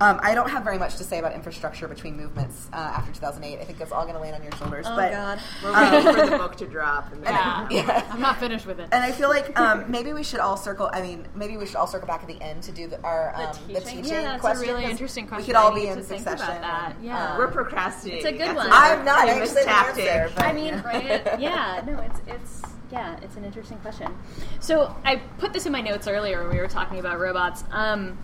[0.02, 3.62] Um, I don't have very much to say about infrastructure between movements uh, after 2008.
[3.62, 4.86] I think that's all going to land on your shoulders.
[4.90, 5.40] Oh, but, God.
[5.64, 7.14] We're waiting for the book to drop.
[7.14, 7.68] And then Yeah.
[7.72, 8.06] Yeah.
[8.12, 8.90] I'm not finished with it.
[8.92, 10.90] And I feel like um, maybe we should all circle.
[10.92, 13.34] I mean, maybe we should all circle back at the end to do the, our
[13.38, 13.86] The um, the teaching?
[14.04, 14.68] teaching Yeah, that's a question.
[14.68, 16.46] really 'cause interesting We could all be in to succession.
[16.46, 16.96] about that.
[16.98, 17.32] and, Yeah.
[17.32, 18.18] um, We're procrastinating.
[18.18, 18.66] It's a good That's one.
[18.68, 20.06] another I'm not famous actually the tactic.
[20.08, 21.40] answer, but- I mean, right?
[21.40, 24.14] Yeah, no, it's it's yeah, it's an interesting question.
[24.60, 27.64] So I put this in my notes earlier when we were talking about robots.
[27.72, 28.18] Um,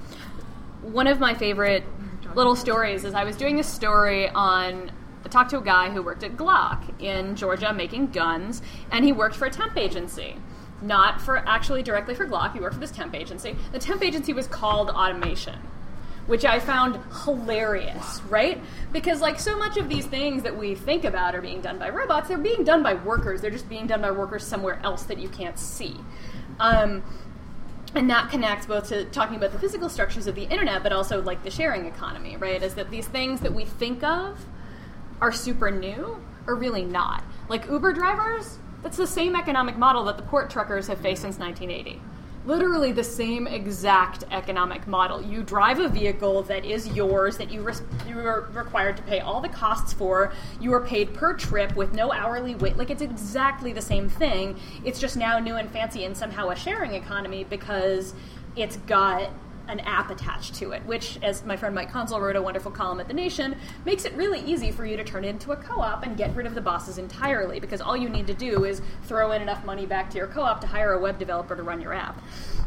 [0.82, 1.84] one of my favorite
[2.36, 4.92] little stories is I was doing a story on.
[5.24, 8.62] I talked to a guy who worked at Glock in Georgia making guns,
[8.92, 10.36] and he worked for a temp agency.
[10.82, 13.56] Not for actually directly for Glock, he worked for this temp agency.
[13.72, 15.60] The temp agency was called Automation
[16.28, 18.62] which I found hilarious, right?
[18.92, 21.90] Because like so much of these things that we think about are being done by
[21.90, 23.42] robots, they're being done by workers.
[23.42, 25.98] They're just being done by workers somewhere else that you can't see.
[26.60, 27.04] Um,
[27.94, 31.22] and that connects both to talking about the physical structures of the internet, but also
[31.22, 32.62] like the sharing economy, right?
[32.62, 34.46] Is that these things that we think of
[35.20, 36.18] are super new
[36.48, 37.24] are really not.
[37.50, 41.38] Like Uber drivers, that's the same economic model that the port truckers have faced since
[41.38, 42.02] 1980.
[42.44, 45.22] Literally the same exact economic model.
[45.22, 49.20] You drive a vehicle that is yours, that you, res- you are required to pay
[49.20, 50.34] all the costs for.
[50.60, 52.78] You are paid per trip with no hourly wait.
[52.78, 54.60] Like it's exactly the same thing.
[54.84, 58.16] It's just now new and fancy and somehow a sharing economy because
[58.56, 59.30] it's got
[59.72, 63.00] an app attached to it, which, as my friend Mike Konczal wrote a wonderful column
[63.00, 63.56] at The Nation,
[63.86, 66.36] makes it really easy for you to turn it into a co op and get
[66.36, 69.64] rid of the bosses entirely because all you need to do is throw in enough
[69.64, 72.22] money back to your co op to hire a web developer to run your app.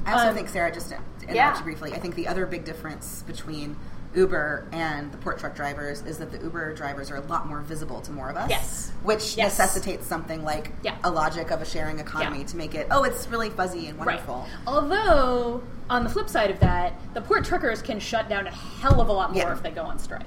[0.06, 1.62] I also Um, think, Sarah, just to interrupt yeah.
[1.62, 3.76] briefly, I think the other big difference between
[4.14, 7.60] Uber and the port truck drivers is that the Uber drivers are a lot more
[7.60, 8.48] visible to more of us.
[8.50, 8.92] Yes.
[9.02, 9.58] Which Yes.
[9.58, 10.94] necessitates something like Yeah.
[11.04, 12.46] a logic of a sharing economy Yeah.
[12.46, 14.40] to make it, oh, it's really fuzzy and wonderful.
[14.40, 14.48] Right.
[14.66, 19.00] Although, on the flip side of that, the port truckers can shut down a hell
[19.00, 19.52] of a lot more Yeah.
[19.52, 20.26] if they go on strike.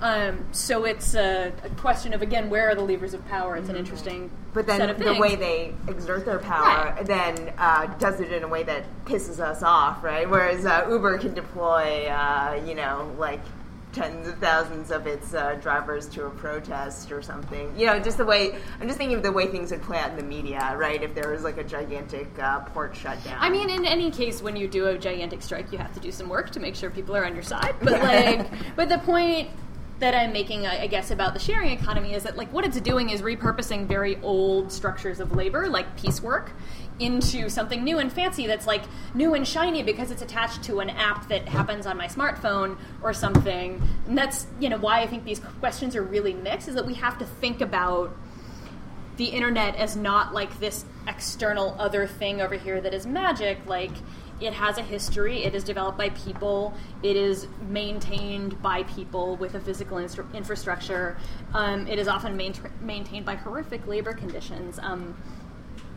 [0.00, 3.56] Um, so it's a, a question of again, where are the levers of power?
[3.56, 5.18] It's an interesting But then the things.
[5.18, 7.06] way they exert their power Right.
[7.06, 10.28] then uh, does it in a way that pisses us off, right?
[10.28, 13.40] Whereas uh, Uber can deploy, uh, you know, like
[13.92, 17.70] tens of thousands of its uh, drivers to a protest or something.
[17.78, 20.10] You know, just the way I'm just thinking of the way things would play out
[20.10, 21.02] in the media, right?
[21.02, 23.36] If there was like a gigantic uh, port shutdown.
[23.38, 26.10] I mean, in any case, when you do a gigantic strike, you have to do
[26.10, 27.74] some work to make sure people are on your side.
[27.82, 29.50] But like, but the point,
[30.02, 33.10] that I'm making, I guess, about the sharing economy is that like what it's doing
[33.10, 36.50] is repurposing very old structures of labor, like piecework,
[36.98, 38.82] into something new and fancy that's like
[39.14, 43.14] new and shiny because it's attached to an app that happens on my smartphone or
[43.14, 43.80] something.
[44.08, 46.94] And that's you know why I think these questions are really mixed is that we
[46.94, 48.14] have to think about
[49.18, 53.92] the internet as not like this external other thing over here that is magic like
[54.42, 55.44] it has a history.
[55.44, 56.74] It is developed by people.
[57.02, 61.16] It is maintained by people with a physical instru- infrastructure.
[61.54, 64.78] Um, it is often main- maintained by horrific labor conditions.
[64.80, 65.16] Um,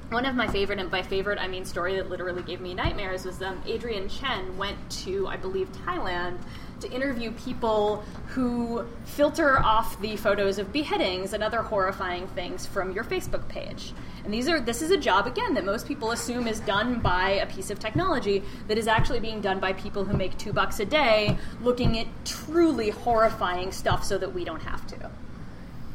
[0.10, 3.26] one of my favorite, and by favorite I mean story that literally gave me nightmares,
[3.26, 6.38] was um, Adrian Chen went to, I believe, Thailand
[6.86, 12.92] to interview people who filter off the photos of beheadings and other horrifying things from
[12.92, 13.94] your Facebook page.
[14.24, 17.32] And these are this is a job again that most people assume is done by
[17.32, 20.80] a piece of technology that is actually being done by people who make 2 bucks
[20.80, 25.12] a day looking at truly horrifying stuff so that we don't have to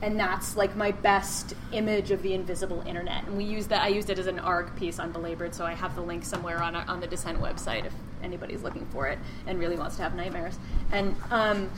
[0.03, 3.25] and that's like my best image of the invisible internet.
[3.27, 3.83] And we use that.
[3.83, 6.63] I used it as an ARG piece on Belabored, so I have the link somewhere
[6.63, 7.93] on on the Dissent website if
[8.23, 10.59] anybody's looking for it and really wants to have nightmares.
[10.93, 11.71] And um,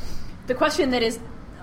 [0.46, 1.18] the question that is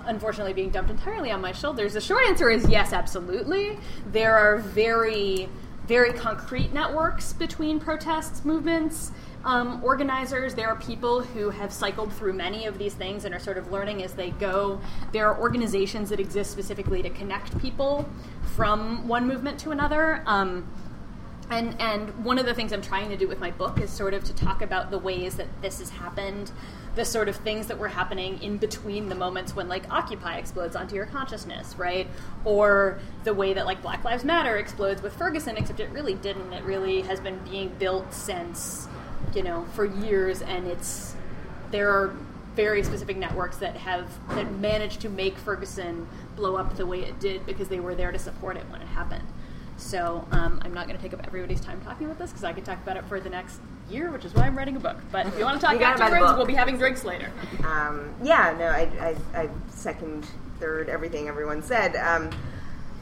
[0.06, 1.92] unfortunately being dumped entirely on my shoulders.
[1.92, 3.78] The short answer is yes, absolutely.
[4.12, 5.48] There are very
[5.86, 9.10] very concrete networks between protests movements
[9.44, 10.54] um, organizers.
[10.54, 13.72] There are people who have cycled through many of these things and are sort of
[13.72, 14.80] learning as they go.
[15.12, 18.08] There are organizations that exist specifically to connect people
[18.56, 20.22] from one movement to another.
[20.26, 20.66] Um,
[21.50, 24.14] and and one of the things I'm trying to do with my book is sort
[24.14, 26.52] of to talk about the ways that this has happened,
[26.94, 30.76] the sort of things that were happening in between the moments when like Occupy explodes
[30.76, 32.06] onto your consciousness, right?
[32.44, 36.52] Or the way that like Black Lives Matter explodes with Ferguson, except it really didn't.
[36.52, 38.86] It really has been being built since
[39.34, 41.14] you know, for years, and it's
[41.70, 42.14] there are
[42.56, 46.06] very specific networks that have that managed to make Ferguson
[46.36, 48.88] blow up the way it did because they were there to support it when it
[48.88, 49.26] happened.
[49.76, 52.52] So um, I'm not going to take up everybody's time talking about this because I
[52.52, 53.60] could talk about it for the next
[53.90, 54.98] year, which is why I'm writing a book.
[55.10, 57.32] But if you want to talk afterwards, we'll be having drinks later.
[57.64, 60.26] Um, yeah, no, I, I, I, second,
[60.58, 61.96] third, everything everyone said.
[61.96, 62.30] Um,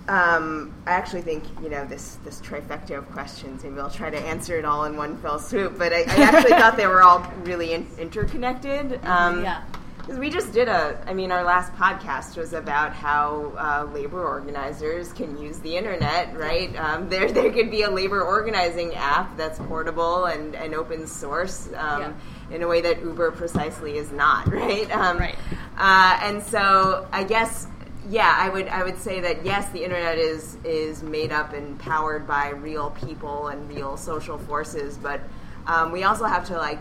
[0.09, 3.62] um, I actually think you know this this trifecta of questions.
[3.62, 5.78] Maybe I'll try to answer it all in one fell swoop.
[5.78, 9.00] But I, I actually thought they were all really in, interconnected.
[9.09, 9.62] Um, yeah.
[9.98, 11.02] Because we just did a.
[11.06, 16.36] I mean, our last podcast was about how uh, labor organizers can use the internet.
[16.36, 16.74] Right?
[16.76, 21.68] Um, there, there could be a labor organizing app that's portable and, and open source.
[21.76, 22.12] Um, yeah.
[22.50, 24.90] In a way that Uber precisely is not, right?
[24.90, 25.36] Um, right.
[25.76, 27.66] Uh, and so I guess
[28.09, 31.78] yeah, I would I would say that yes, the internet is is made up and
[31.78, 35.20] powered by real people and real social forces, but
[35.66, 36.78] um, we also have to like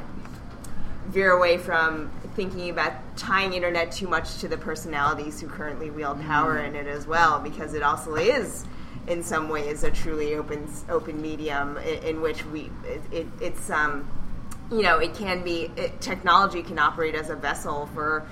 [1.07, 6.21] veer away from thinking about tying internet too much to the personalities who currently wield
[6.21, 8.65] power in it as well, because it also is
[9.07, 13.69] in some ways a truly open open medium in, in which we it, it, it's
[13.69, 14.09] um
[14.71, 18.25] you know it can be it, technology can operate as a vessel for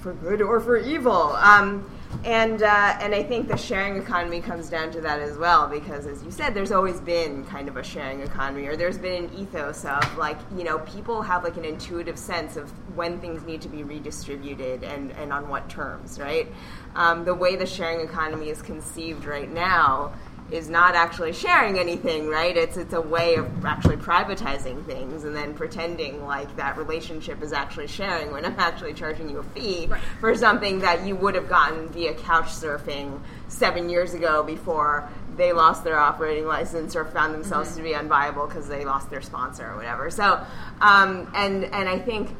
[0.00, 1.32] for good or for evil.
[1.36, 1.90] Um,
[2.24, 6.06] and uh, and I think the sharing economy comes down to that as well because,
[6.06, 9.34] as you said, there's always been kind of a sharing economy, or there's been an
[9.34, 13.60] ethos of like you know people have like an intuitive sense of when things need
[13.62, 16.52] to be redistributed and and on what terms, right?
[16.94, 20.12] Um, the way the sharing economy is conceived right now
[20.50, 22.56] is not actually sharing anything, right?
[22.56, 27.52] It's it's a way of actually privatizing things and then pretending like that relationship is
[27.52, 30.00] actually sharing when I'm actually charging you a fee Right.
[30.20, 35.52] for something that you would have gotten via couch surfing seven years ago before they
[35.52, 39.70] lost their operating license or found themselves to be unviable because they lost their sponsor
[39.70, 40.10] or whatever.
[40.10, 40.44] So,
[40.80, 42.34] um, and and I think.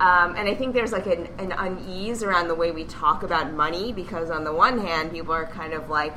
[0.00, 3.52] Um, and I think there's like an, an unease around the way we talk about
[3.52, 6.12] money because on the one hand, people are kind of like,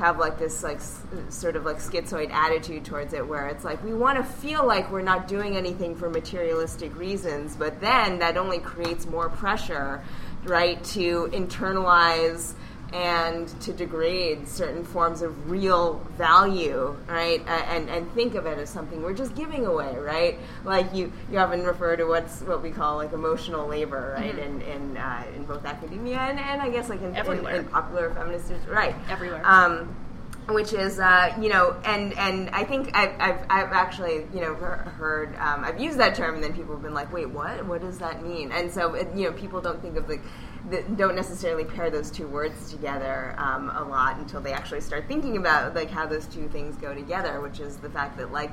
[0.00, 3.84] have like this like s- sort of like schizoid attitude towards it where it's like
[3.84, 8.38] we want to feel like we're not doing anything for materialistic reasons but then that
[8.38, 10.02] only creates more pressure
[10.44, 12.54] right to internalize
[12.92, 17.40] and to degrade certain forms of real value right?
[17.46, 20.38] And and think of it as something we're just giving away right?
[20.64, 24.36] Like you you often refer to what's what we call like emotional labor right?
[24.36, 28.12] In in, uh, in both academia and, and I guess like in, in, in popular
[28.12, 28.94] feminist right.
[29.08, 29.42] Everywhere.
[29.44, 29.94] um,
[30.48, 34.54] which is uh, you know and and I think I've, I've, I've actually you know
[34.54, 37.64] heard um, I've used that term and then people have been like wait what?
[37.66, 38.50] What does that mean?
[38.52, 40.18] And so it, you know people don't think of the,
[40.70, 45.06] the don't necessarily pair those two words together um, a lot until they actually start
[45.08, 48.50] thinking about like how those two things go together which is the fact that like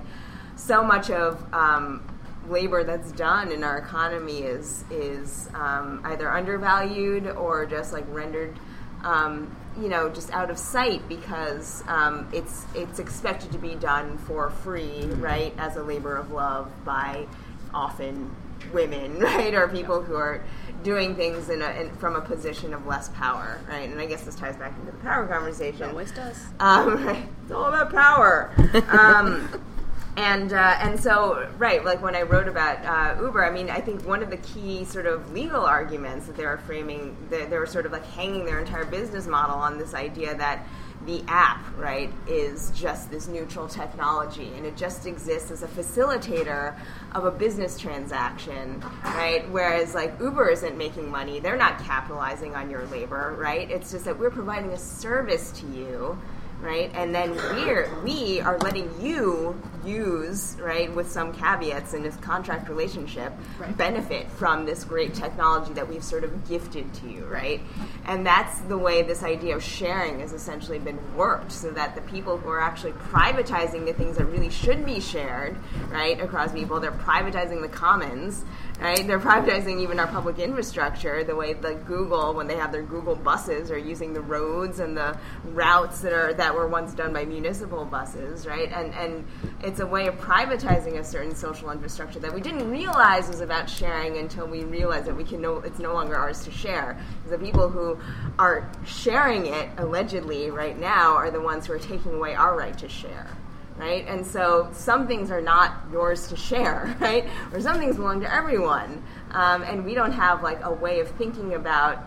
[0.56, 2.02] so much of um,
[2.50, 8.58] labor that's done in our economy is is um, either undervalued or just like rendered
[9.04, 14.18] um, you know just out of sight because um, it's it's expected to be done
[14.20, 17.28] for free right as a labor of love by
[17.74, 18.36] often
[18.74, 20.44] women right or people who are
[20.88, 24.24] doing things in a, in, from a position of less power right and I guess
[24.24, 26.38] this ties back into the power conversation It always does.
[26.62, 27.28] um, right.
[27.44, 28.52] It's all about power.
[28.90, 29.50] Um,
[30.18, 33.82] and uh, and so right, like when I wrote about uh, Uber, I mean, I
[33.82, 37.58] think one of the key sort of legal arguments that they were framing, they, they
[37.58, 40.66] were sort of like hanging their entire business model on this idea that
[41.08, 46.78] the app, right, is just this neutral technology and it just exists as a facilitator
[47.16, 49.50] of a business transaction, right?
[49.50, 53.72] Whereas like Uber isn't making money, they're not capitalizing on your labor, right?
[53.72, 56.20] It's just that we're providing a service to you
[56.62, 56.92] right?
[56.96, 62.68] And then we're we are letting you use right with some caveats in this contract
[62.68, 63.32] relationship
[63.78, 67.62] benefit from this great technology that we've sort of gifted to you, right?
[68.06, 72.02] And that's the way this idea of sharing has essentially been worked, so that the
[72.02, 75.56] people who are actually privatizing the things that really should be shared,
[75.90, 78.44] right, across people, they're privatizing the commons.
[78.80, 81.24] Right, they're privatizing even our public infrastructure.
[81.24, 84.96] The way like Google, when they have their Google buses, are using the roads and
[84.96, 88.72] the routes that are that were once done by municipal buses, right?
[88.72, 89.26] And and
[89.64, 93.68] it's a way of privatizing a certain social infrastructure that we didn't realize was about
[93.68, 97.00] sharing until we realized that we can no, it's no longer ours to share.
[97.30, 97.98] The people who
[98.38, 102.78] are sharing it allegedly right now are the ones who are taking away our right
[102.78, 103.36] to share
[103.78, 104.06] right?
[104.08, 107.28] And so some things are not yours to share, right?
[107.54, 111.10] Or some things belong to everyone, um, and we don't have like a way of
[111.12, 112.00] thinking about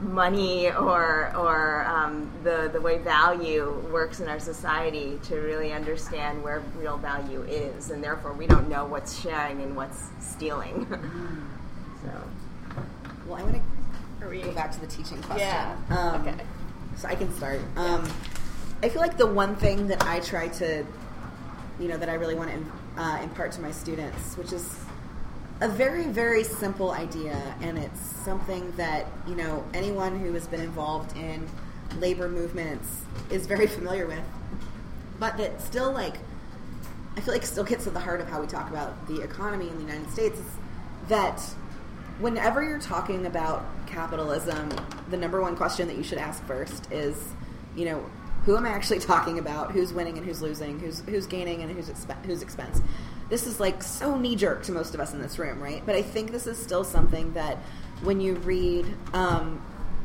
[0.00, 6.42] money or or um, the the way value works in our society to really understand
[6.42, 10.86] where real value is, and therefore we don't know what's sharing and what's stealing.
[12.02, 12.10] so.
[13.26, 13.62] Well, I want
[14.22, 15.48] Are to go back to the teaching question.
[15.48, 15.76] Yeah.
[15.88, 16.34] Um, Okay.
[16.96, 17.60] So I can start.
[17.76, 18.08] Um,
[18.82, 20.84] I feel like the one thing that I try to,
[21.80, 24.78] you know, that I really want to uh, impart to my students, which is
[25.60, 30.60] a very, very simple idea, and it's something that, you know, anyone who has been
[30.60, 31.48] involved in
[31.98, 34.22] labor movements is very familiar with,
[35.18, 36.16] but that still, like,
[37.16, 39.68] I feel like still gets to the heart of how we talk about the economy
[39.68, 40.46] in the United States is
[41.08, 41.40] that
[42.18, 44.70] whenever you're talking about capitalism,
[45.10, 47.16] the number one question that you should ask first is,
[47.76, 48.04] you know,
[48.44, 49.72] who am I actually talking about?
[49.72, 50.78] Who's winning and who's losing?
[50.78, 51.90] Who's who's gaining and who's
[52.24, 52.80] who's expense?
[53.28, 55.82] This is like so knee jerk to most of us in this room, right?
[55.84, 57.58] But I think this is still something that
[58.02, 59.62] when you read um,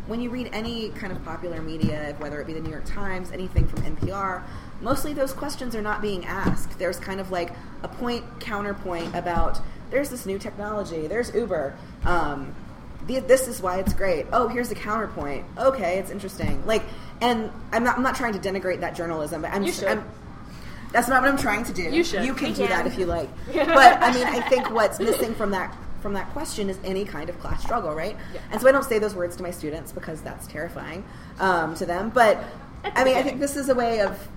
[0.08, 3.32] when you read any kind of popular media, whether it be the New York Times,
[3.32, 4.42] anything from NPR,
[4.82, 6.80] mostly those questions are not being asked.
[6.80, 7.52] There's kind of like
[7.84, 9.60] a point counterpoint about
[9.92, 11.76] there's this new technology, there's Uber.
[12.06, 12.56] Um,
[13.18, 14.28] this is why it's great.
[14.32, 15.46] Oh, here's the counterpoint.
[15.58, 16.64] Okay, it's interesting.
[16.68, 16.84] Like,
[17.22, 19.88] and I'm not, I'm not trying to denigrate that journalism, but I'm, You should.
[19.88, 20.06] I'm
[20.92, 21.84] that's not what I'm trying to do.
[21.84, 22.24] You should.
[22.26, 22.70] You can You do can.
[22.70, 23.30] that if you like.
[23.54, 27.30] but I mean, I think what's missing from that from that question is any kind
[27.30, 28.16] of class struggle, right?
[28.34, 28.40] Yeah.
[28.52, 31.04] And so I don't say those words to my students because that's terrifying
[31.40, 32.10] um, to them.
[32.10, 32.42] But
[32.84, 34.28] I mean, I think this is a way of.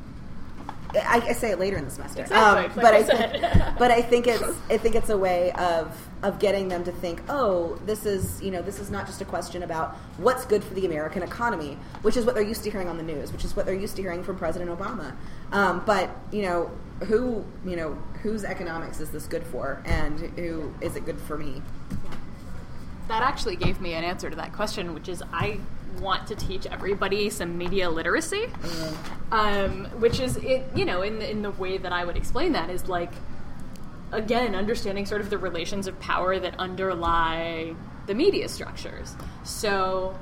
[0.95, 3.43] I, I say it later in the semester, Exactly, um, like but I I, think,
[3.79, 7.23] but I think it's I think it's a way of of getting them to think,
[7.29, 10.75] oh, this is you know this is not just a question about what's good for
[10.75, 13.57] the American economy, which is what they're used to hearing on the news, which is
[13.57, 15.15] what they're used to hearing from President Obama.
[15.53, 16.71] Um, but you know
[17.05, 21.37] who you know whose economics is this good for, and who is it good for
[21.37, 21.63] me?
[23.09, 25.61] that actually gave me an answer to that question, which is I
[26.01, 28.47] want to teach everybody some media literacy,
[29.31, 30.65] um, which is it.
[30.75, 33.13] You know, in in the way that I would explain that is like
[34.11, 37.75] again understanding sort of the relations of power that underlie
[38.07, 39.17] the media structures.
[39.45, 40.17] So.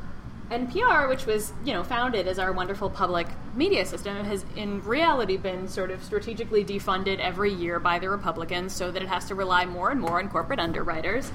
[0.50, 5.36] NPR, which was you know founded as our wonderful public media system, has in reality
[5.36, 9.36] been sort of strategically defunded every year by the Republicans, so that it has to
[9.36, 11.30] rely more and more on corporate underwriters.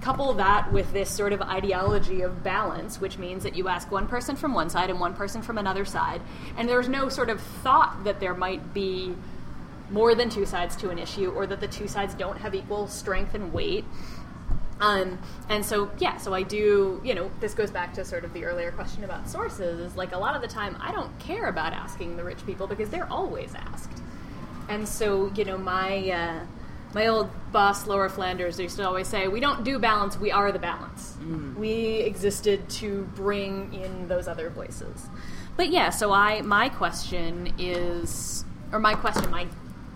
[0.00, 4.06] Couple that with this sort of ideology of balance, which means that you ask one
[4.06, 6.20] person from one side and one person from another side,
[6.56, 9.14] and there's no sort of thought that there might be
[9.90, 12.86] more than two sides to an issue, or that the two sides don't have equal
[12.86, 13.84] strength and weight.
[14.80, 15.18] Um,
[15.48, 18.44] and so, yeah, so I do, you know, this goes back to sort of the
[18.44, 19.80] earlier question about sources.
[19.80, 22.66] Is like a lot of the time I don't care about asking the rich people
[22.66, 24.02] because they're always asked.
[24.68, 26.40] And so, you know, my uh,
[26.94, 30.50] my old boss, Laura Flanders, used to always say, "We don't do balance; we are
[30.52, 31.16] the balance.
[31.56, 35.08] We existed to bring in those other voices."
[35.56, 39.46] But yeah, so I my question is, or my question, my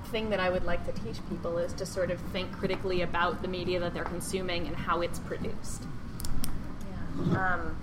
[0.07, 3.43] thing that I would like to teach people is to sort of think critically about
[3.43, 5.85] the media that they're consuming and how it's produced.
[7.35, 7.77] Um,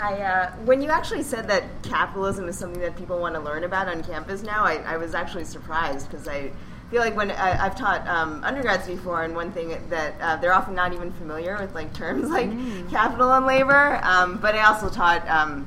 [0.00, 3.62] I, uh, when you actually said that capitalism is something that people want to learn
[3.62, 6.50] about on campus now, I, I was actually surprised because I
[6.92, 10.52] feel like when I, have taught um, undergrads before, and one thing that uh, they're
[10.52, 12.88] often not even familiar with like terms like mm.
[12.90, 13.98] capital and labor.
[14.02, 15.66] Um, but I also taught um,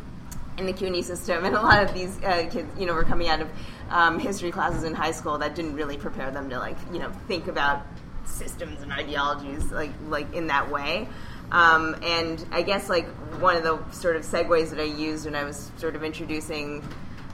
[0.60, 3.28] in the CUNY system, and a lot of these uh, kids, you know, were coming
[3.28, 3.50] out of
[3.90, 7.12] um, history classes in high school that didn't really prepare them to like, you know,
[7.28, 7.82] think about
[8.26, 11.10] systems and ideologies like like in that way.
[11.52, 13.08] Um, and I guess like
[13.40, 16.84] one of the sort of segues that I used when I was sort of introducing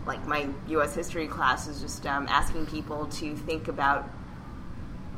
[0.06, 0.96] like my U.S.
[0.96, 4.10] history class is just um, asking people to think about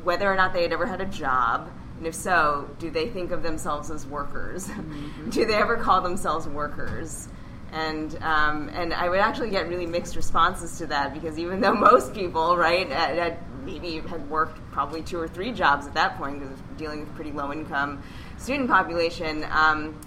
[0.02, 3.30] whether or not they had ever had a job, and if so, do they think
[3.30, 4.66] of themselves as workers?
[4.68, 5.30] Mm-hmm.
[5.30, 7.28] do they ever call themselves workers?
[7.72, 11.74] And um, and I would actually get really mixed responses to that because even though
[11.74, 16.16] most people, right, at, at maybe had worked probably two or three jobs at that
[16.18, 18.02] point because dealing with pretty low income
[18.36, 19.98] student population, um,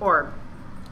[0.00, 0.34] or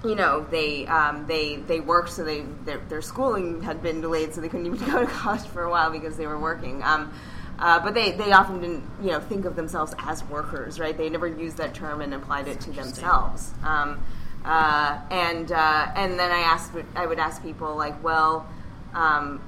[0.04, 4.34] you know they um, they they worked so they their, their, schooling had been delayed
[4.34, 6.82] so they couldn't even go to college for a while because they were working.
[6.82, 7.12] Um,
[7.58, 10.96] uh, but they, they often didn't you know think of themselves as workers, right?
[10.96, 13.52] They never used that term and applied it to themselves.
[13.62, 14.04] Um,
[14.44, 18.46] uh, and uh, and then I asked I would ask people like, well,
[18.92, 19.40] um,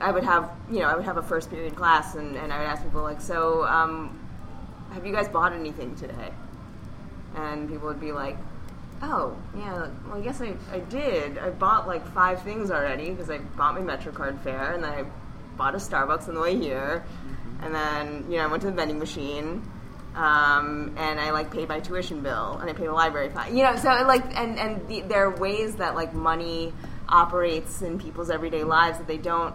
[0.00, 2.58] I would have you know I would have a first period class and, and I
[2.58, 4.18] would ask people like, so um,
[4.92, 6.32] have you guys bought anything today?
[7.36, 8.36] And people would be like,
[9.02, 11.38] oh, yeah, well, I guess I, I did.
[11.38, 15.04] I bought like five things already because I bought my MetroCard fare and then I
[15.56, 17.04] bought a Starbucks on the way here.
[17.04, 17.64] Mm-hmm.
[17.64, 19.68] And then, you know, I went to the vending machine.
[20.14, 23.56] Um, and I like paid my tuition bill and I paid the library fine.
[23.56, 26.74] You know, so like, and, and the, there are ways that like money
[27.08, 29.54] operates in people's everyday lives that they don't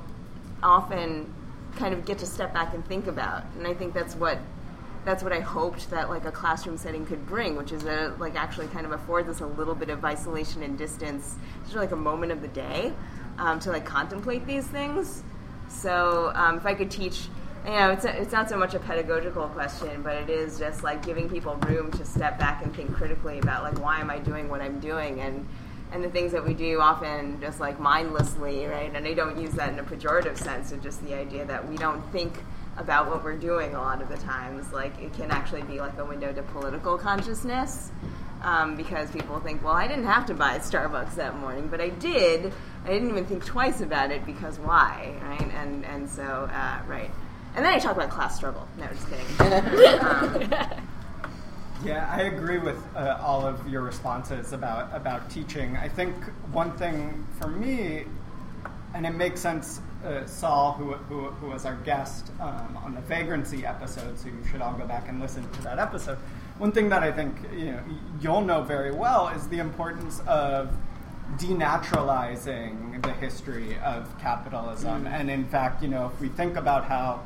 [0.64, 1.32] often
[1.76, 3.44] kind of get to step back and think about.
[3.56, 4.40] And I think that's what
[5.08, 8.36] that's what I hoped that like a classroom setting could bring, which is a like
[8.36, 11.96] actually kind of affords us a little bit of isolation and distance, just like a
[11.96, 12.92] moment of the day
[13.38, 15.24] um, to like contemplate these things.
[15.70, 17.30] So um, if I could teach,
[17.64, 20.84] you know, it's a, it's not so much a pedagogical question, but it is just
[20.84, 24.20] like giving people room to step back and think critically about like why am I
[24.20, 25.48] doing what I'm doing and
[25.94, 28.94] and the things that we do often just like mindlessly, right?
[28.94, 31.78] And I don't use that in a pejorative sense, it's just the idea that we
[31.78, 32.44] don't think
[32.78, 34.72] about what we're doing a lot of the times.
[34.72, 37.92] Like it can actually be like a window to political consciousness.
[38.44, 41.90] Um, because people think, well, I didn't have to buy Starbucks that morning, but I
[41.90, 42.54] did.
[42.86, 45.52] I didn't even think twice about it because why, right?
[45.56, 47.10] And and so uh, right,
[47.56, 48.68] and then I talk about class struggle.
[48.78, 50.00] No, just kidding.
[50.02, 50.84] um,
[51.84, 55.76] yeah, I agree with uh, all of your responses about about teaching.
[55.76, 56.16] I think
[56.52, 58.06] one thing for me,
[58.94, 63.02] and it makes sense uh, Saul, who, who, who, was our guest um, on the
[63.02, 66.18] vagrancy episode, so you should all go back and listen to that episode.
[66.58, 67.80] One thing that I think you know,
[68.22, 70.72] you'll know very well is the importance of
[71.36, 75.06] denaturalizing the history of capitalism.
[75.06, 75.12] Mm.
[75.12, 77.22] And in fact, you know, if we think about how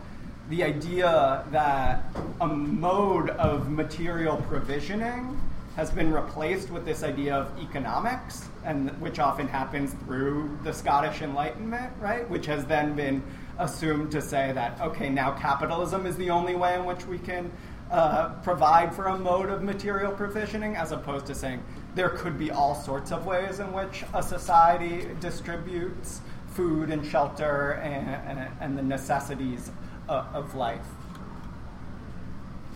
[0.49, 2.03] the idea that
[2.41, 5.39] a mode of material provisioning
[5.75, 11.21] has been replaced with this idea of economics, and which often happens through the Scottish
[11.21, 12.29] Enlightenment, right?
[12.29, 13.23] Which has then been
[13.57, 17.51] assumed to say that okay, now capitalism is the only way in which we can
[17.89, 21.63] uh, provide for a mode of material provisioning, as opposed to saying
[21.95, 27.71] there could be all sorts of ways in which a society distributes food and shelter
[27.83, 29.71] and, and, and the necessities
[30.07, 30.85] of, of life.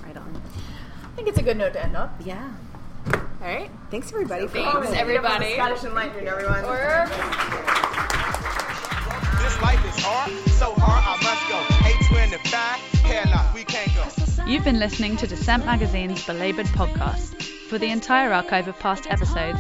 [0.04, 0.42] Right on.
[1.04, 2.10] I think it's a good note to end on.
[2.24, 2.52] Yeah.
[3.14, 3.70] All right.
[3.92, 4.94] Thanks everybody for Thanks coming.
[4.96, 5.54] everybody.
[5.54, 6.66] Scottish Enlightenment, everyone.
[6.66, 7.06] Or
[9.42, 11.88] this life is hard, so hard I must go.
[11.88, 14.04] Eight twin to five, hell no, we can't go.
[14.48, 17.42] You've been listening to Dissent Magazine's Belabored podcast.
[17.70, 19.60] For the entire archive of past episodes,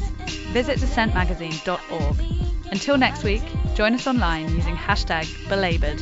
[0.51, 2.71] visit dissentmagazine.org.
[2.71, 3.43] Until next week,
[3.75, 6.01] join us online using hashtag belabored.